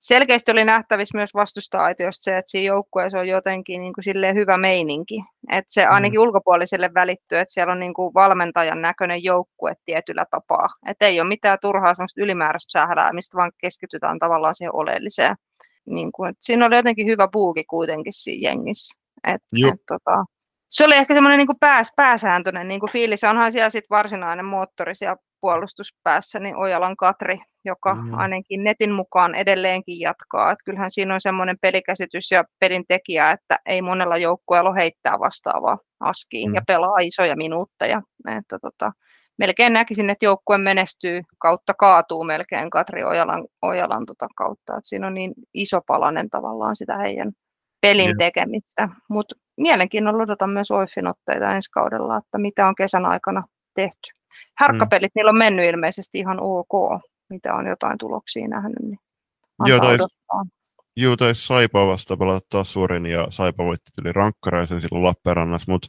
[0.03, 4.57] selkeästi oli nähtävissä myös vastusta-aitiosta se, että siinä joukkueessa on jotenkin niin kuin silleen hyvä
[4.57, 5.23] meininki.
[5.51, 10.67] Että se ainakin ulkopuoliselle välittyy, että siellä on niin kuin valmentajan näköinen joukkue tietyllä tapaa.
[10.87, 15.35] Että ei ole mitään turhaa semmoista ylimääräistä sähläämistä, vaan keskitytään tavallaan siihen oleelliseen.
[15.85, 18.99] Niin kuin, että siinä oli jotenkin hyvä puuki kuitenkin siinä jengissä.
[19.23, 19.41] Et,
[19.73, 20.25] et, tota,
[20.69, 23.23] se oli ehkä semmoinen niin pääs, pääsääntöinen niin kuin fiilis.
[23.23, 28.13] Onhan siellä sit varsinainen moottori siellä puolustuspäässä, niin Ojalan Katri, joka Mm.
[28.13, 30.51] ainakin netin mukaan edelleenkin jatkaa.
[30.51, 35.77] Et kyllähän siinä on semmoinen pelikäsitys ja pelin tekijä, että ei monella joukkueella heittää vastaavaa
[35.99, 36.55] askiin Mm.
[36.55, 38.01] ja pelaa isoja minuutteja.
[38.37, 38.91] Että tota,
[39.39, 44.77] melkein näkisin, että joukkue menestyy kautta kaatuu melkein Katri Ojalan, Ojalan tota kautta.
[44.77, 47.31] Et siinä on niin iso palanen tavallaan sitä heidän
[47.81, 48.17] pelin Jep.
[48.17, 48.89] tekemistä.
[49.09, 53.43] Mutta mielenkiinnolla odotan myös Oiffin otteita ensi kaudella, että mitä on kesän aikana
[53.75, 54.11] tehty.
[54.57, 55.11] Härkkäpelit, mm.
[55.15, 58.79] niillä on mennyt ilmeisesti ihan ok, mitä on jotain tuloksia nähnyt.
[58.81, 58.99] Niin
[59.65, 59.97] Joo, tai,
[60.95, 65.87] joo, tai Saipa vasta pelata taas suurin ja Saipa voitti yli rankkaraisen silloin Lappeenrannassa, mutta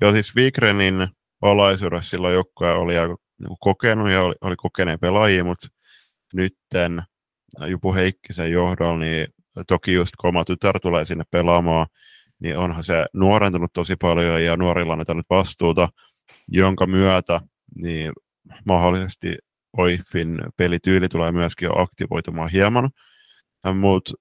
[0.00, 1.08] joo siis Vigrenin
[1.42, 5.66] alaisuudessa silloin joukkoja oli aika niin kokenut ja oli, oli kokeneen pelaajia, mutta
[6.34, 7.02] nytten
[7.66, 9.26] Jupu Heikkisen johdolla, niin
[9.66, 11.86] toki just kun oma tytär tulee sinne pelaamaan,
[12.38, 15.88] niin onhan se nuorentunut tosi paljon ja nuorilla on nyt vastuuta,
[16.48, 17.40] jonka myötä
[17.76, 18.12] niin
[18.64, 19.36] mahdollisesti
[19.76, 22.90] Oifin pelityyli tulee myöskin jo aktivoitumaan hieman.
[23.74, 24.12] Mutta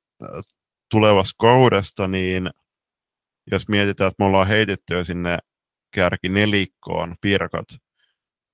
[0.92, 2.50] tulevasta kaudesta, niin
[3.52, 5.38] jos mietitään, että me ollaan heitetty jo sinne
[5.92, 7.68] kärki nelikkoon pirkat,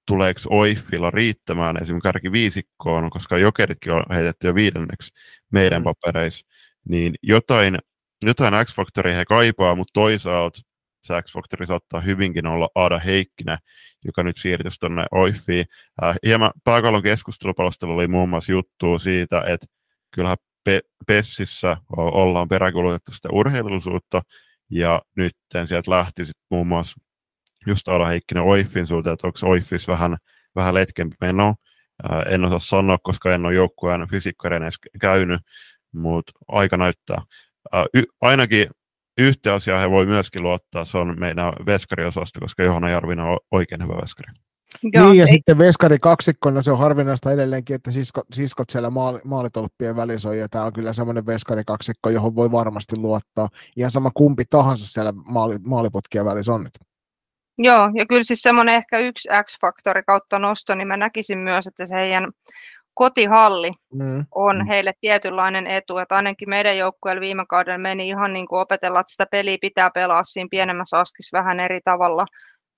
[0.08, 5.14] tuleeko Oiffilla riittämään esimerkiksi kärki viisikkoon, koska Jokeritkin on heitetty jo viidenneksi
[5.52, 5.84] meidän mm.
[5.84, 6.48] papereissa,
[6.90, 7.78] niin jotain,
[8.26, 10.60] jotain X-Factoria he kaipaa, mutta toisaalta
[11.06, 13.58] se X-Factori saattaa hyvinkin olla Aada Heikkinen,
[14.06, 15.66] joka nyt siirtyisi tuonne Oiffiin.
[16.04, 19.68] Äh, hieman pääkallon keskustelupalstalla oli muun muassa juttu siitä, että
[20.16, 24.22] kyllähän Pe- Pessissä ollaan peräkulutettu sitä urheilullisuutta,
[24.70, 25.36] ja nyt
[25.66, 27.02] sieltä lähti sit muun muassa
[27.68, 30.18] just Aada Heikkinen Oiffin suuntaan, että onko Oiffis vähän,
[30.56, 31.56] vähän letkempi meno.
[32.12, 35.42] Äh, en osaa sanoa, koska en ole joukkueen fysiikkareiden edes käynyt,
[35.92, 37.22] mutta aika näyttää.
[37.76, 38.68] Äh, y- ainakin
[39.18, 43.84] yhtä asiaa he voi myöskin luottaa, se on meidän veskariosasto, koska Johanna Jarvina on oikein
[43.84, 44.34] hyvä veskari.
[44.94, 45.34] Joo, niin, ja ei.
[45.34, 50.38] sitten veskari kaksikkona se on harvinaista edelleenkin, että sisko, siskot siellä maali, maalitolppien välissä on,
[50.38, 53.50] ja tämä on kyllä semmoinen veskari kaksikko, johon voi varmasti luottaa.
[53.78, 56.80] Ihan sama kumpi tahansa siellä maali, maalipotkien välissä on nyt.
[57.58, 61.86] Joo, ja kyllä siis semmoinen ehkä yksi X-faktori kautta nosto, niin mä näkisin myös, että
[61.86, 62.32] se heidän
[62.96, 64.26] kotihalli mm.
[64.32, 64.66] on mm.
[64.68, 69.12] heille tietynlainen etu, että ainakin meidän joukkueella viime kaudella meni ihan niin kuin opetella, että
[69.12, 72.26] sitä peliä pitää pelaa siinä pienemmässä askissa vähän eri tavalla.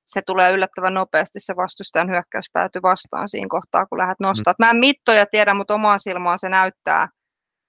[0.05, 4.53] Se tulee yllättävän nopeasti se vastustajan hyökkäyspääty vastaan siinä kohtaa, kun lähdet nostaa.
[4.59, 4.65] Mm.
[4.65, 7.07] Mä en mittoja tiedä, mutta omaan silmaan se näyttää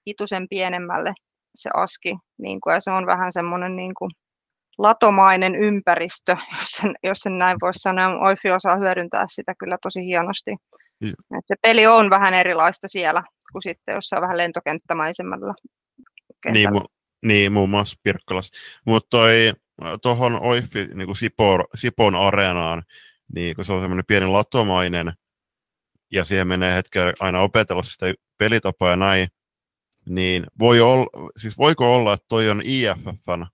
[0.07, 1.13] hitusen pienemmälle
[1.55, 4.11] se aski, niin kuin, ja se on vähän semmoinen niin kuin
[4.79, 8.19] latomainen ympäristö, jos sen, jos sen näin voisi sanoa.
[8.19, 10.51] Oifi osaa hyödyntää sitä kyllä tosi hienosti.
[11.37, 15.53] Et se peli on vähän erilaista siellä kuin sitten jossain vähän lentokenttämäisemmällä
[16.51, 16.87] Niin, mu-
[17.25, 18.57] niin, muun muassa Pirkkalassa.
[18.85, 19.17] Mutta
[20.01, 22.83] tuohon Oiffi, niin Sipo, Sipon areenaan,
[23.35, 25.13] niin kun se on semmoinen pieni latomainen,
[26.11, 29.27] ja siihen menee hetken aina opetella sitä pelitapaa ja näin,
[30.09, 33.45] niin voi olla, siis voiko olla, että toi on IFFn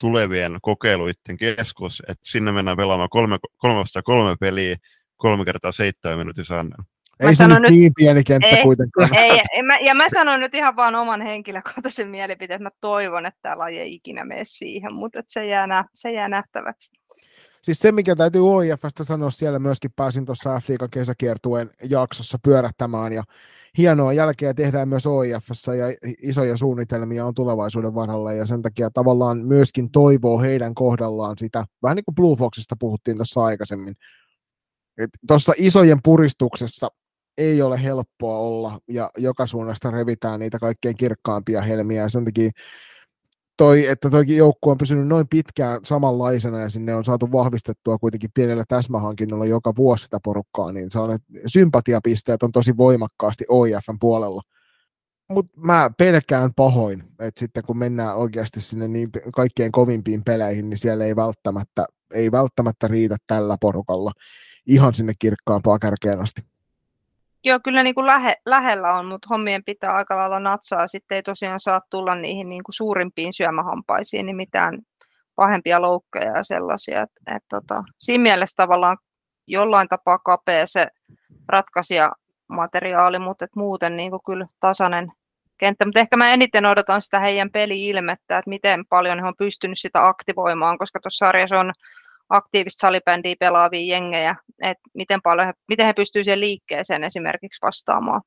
[0.00, 4.76] tulevien kokeiluiden keskus, että sinne mennään pelaamaan kolme, kolme kolme peliä
[5.16, 6.84] kolme kertaa seitsemän minuutin säännön.
[7.20, 9.08] Ei se nyt niin pieni kenttä ei, kuitenkaan.
[9.18, 13.26] Ei, ei, mä, ja mä sanon nyt ihan vaan oman henkilökohtaisen mielipiteen, että mä toivon,
[13.26, 16.90] että tämä laji ei ikinä mene siihen, mutta se jää, nä, se jää nähtäväksi.
[17.62, 23.22] Siis se, mikä täytyy OIFstä sanoa, siellä myöskin pääsin tuossa f kesäkiertueen jaksossa pyörättämään, ja
[23.78, 25.86] hienoa jälkeä tehdään myös OIFssä, ja
[26.22, 31.96] isoja suunnitelmia on tulevaisuuden varalla, ja sen takia tavallaan myöskin toivoo heidän kohdallaan sitä, vähän
[31.96, 33.94] niin kuin Blue Foxista puhuttiin tuossa aikaisemmin,
[35.26, 36.88] tuossa isojen puristuksessa
[37.38, 42.50] ei ole helppoa olla, ja joka suunnasta revitään niitä kaikkein kirkkaampia helmiä, ja sen takia
[43.60, 48.30] toi, että toikin joukku on pysynyt noin pitkään samanlaisena, ja sinne on saatu vahvistettua kuitenkin
[48.34, 54.42] pienellä täsmähankinnalla joka vuosi sitä porukkaa, niin sellainen sympatiapisteet on tosi voimakkaasti OIFn puolella.
[55.28, 60.78] Mutta mä pelkään pahoin, että sitten kun mennään oikeasti sinne niin kaikkein kovimpiin peleihin, niin
[60.78, 64.12] siellä ei välttämättä, ei välttämättä riitä tällä porukalla
[64.66, 66.42] ihan sinne kirkkaampaa kärkeen asti.
[67.44, 70.86] Joo, kyllä niin kuin lähe, lähellä on, mutta hommien pitää aika lailla natsaa.
[70.86, 74.78] Sitten ei tosiaan saa tulla niihin niin kuin suurimpiin syömähampaisiin, niin mitään
[75.36, 77.02] pahempia loukkeja ja sellaisia.
[77.02, 78.96] Et, et, tota, siinä mielessä tavallaan
[79.46, 80.86] jollain tapaa kapea se
[81.48, 85.08] ratkaisijamateriaali, mutta et muuten niin kuin kyllä tasainen
[85.58, 85.84] kenttä.
[85.84, 90.06] Mutta ehkä mä eniten odotan sitä heidän peli-ilmettä, että miten paljon he on pystynyt sitä
[90.06, 91.72] aktivoimaan, koska tuossa sarjassa on
[92.30, 98.22] aktiivista salibändiä pelaavia jengejä, että miten, paljon he, miten he pystyvät siihen liikkeeseen esimerkiksi vastaamaan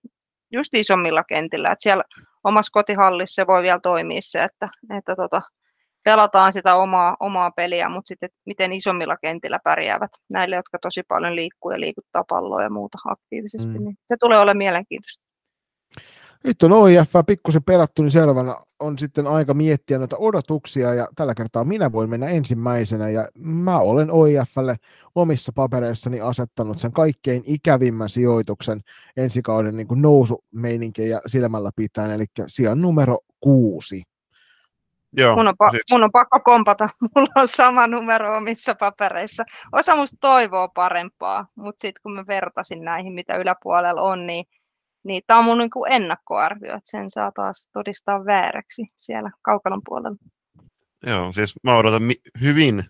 [0.51, 1.71] just isommilla kentillä.
[1.71, 2.03] Että siellä
[2.43, 5.41] omassa kotihallissa se voi vielä toimia se, että, että tota,
[6.03, 11.35] pelataan sitä omaa, omaa peliä, mutta sitten miten isommilla kentillä pärjäävät näille, jotka tosi paljon
[11.35, 13.85] liikkuu ja liikuttaa palloa ja muuta aktiivisesti, mm.
[13.85, 15.23] niin se tulee olemaan mielenkiintoista.
[16.43, 21.35] Nyt on OIF pikkusen pelattu, niin seuraavana on sitten aika miettiä noita odotuksia, ja tällä
[21.35, 24.75] kertaa minä voin mennä ensimmäisenä, ja mä olen OIFlle
[25.15, 28.81] omissa papereissani asettanut sen kaikkein ikävimmän sijoituksen
[29.17, 34.03] ensi kauden niin nousumeininkiä silmällä pitäen, eli sijaan numero kuusi.
[35.17, 39.43] Joo, Mun on, pa- siis, mun on pakko kompata, mulla on sama numero omissa papereissa.
[39.71, 44.45] Osa musta toivoo parempaa, mutta sitten kun mä vertasin näihin, mitä yläpuolella on, niin,
[45.03, 50.17] niin tämä on mun niinku ennakkoarvio, että sen saa taas todistaa vääräksi siellä kaukalon puolella.
[51.05, 52.83] joo, siis mä odotan mi- hyvin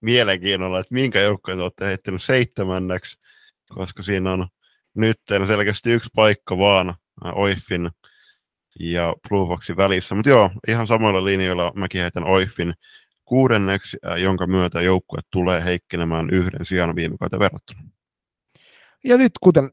[0.00, 3.18] mielenkiinnolla, että minkä joukkojen te olette heittänyt seitsemänneksi,
[3.74, 4.48] koska siinä on
[4.94, 7.90] nyt selkeästi yksi paikka vaan äh, Oiffin
[8.80, 10.14] ja Blue Foxin välissä.
[10.14, 12.74] Mutta joo, ihan samoilla linjoilla mäkin heitän Oiffin
[13.24, 17.80] kuudenneksi, äh, jonka myötä joukkue tulee heikkenemään yhden sijaan viime kautta verrattuna.
[19.04, 19.70] Ja nyt kuten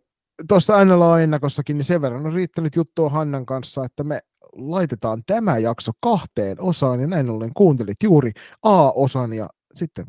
[0.48, 4.20] tuossa NLA-ennakossakin, niin sen verran on riittänyt juttua Hannan kanssa, että me
[4.56, 8.32] laitetaan tämä jakso kahteen osaan, ja näin ollen kuuntelit juuri
[8.64, 10.06] A-osan, ja sitten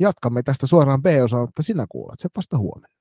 [0.00, 2.99] jatkamme tästä suoraan B-osaan, että sinä kuulet se vasta huomenna.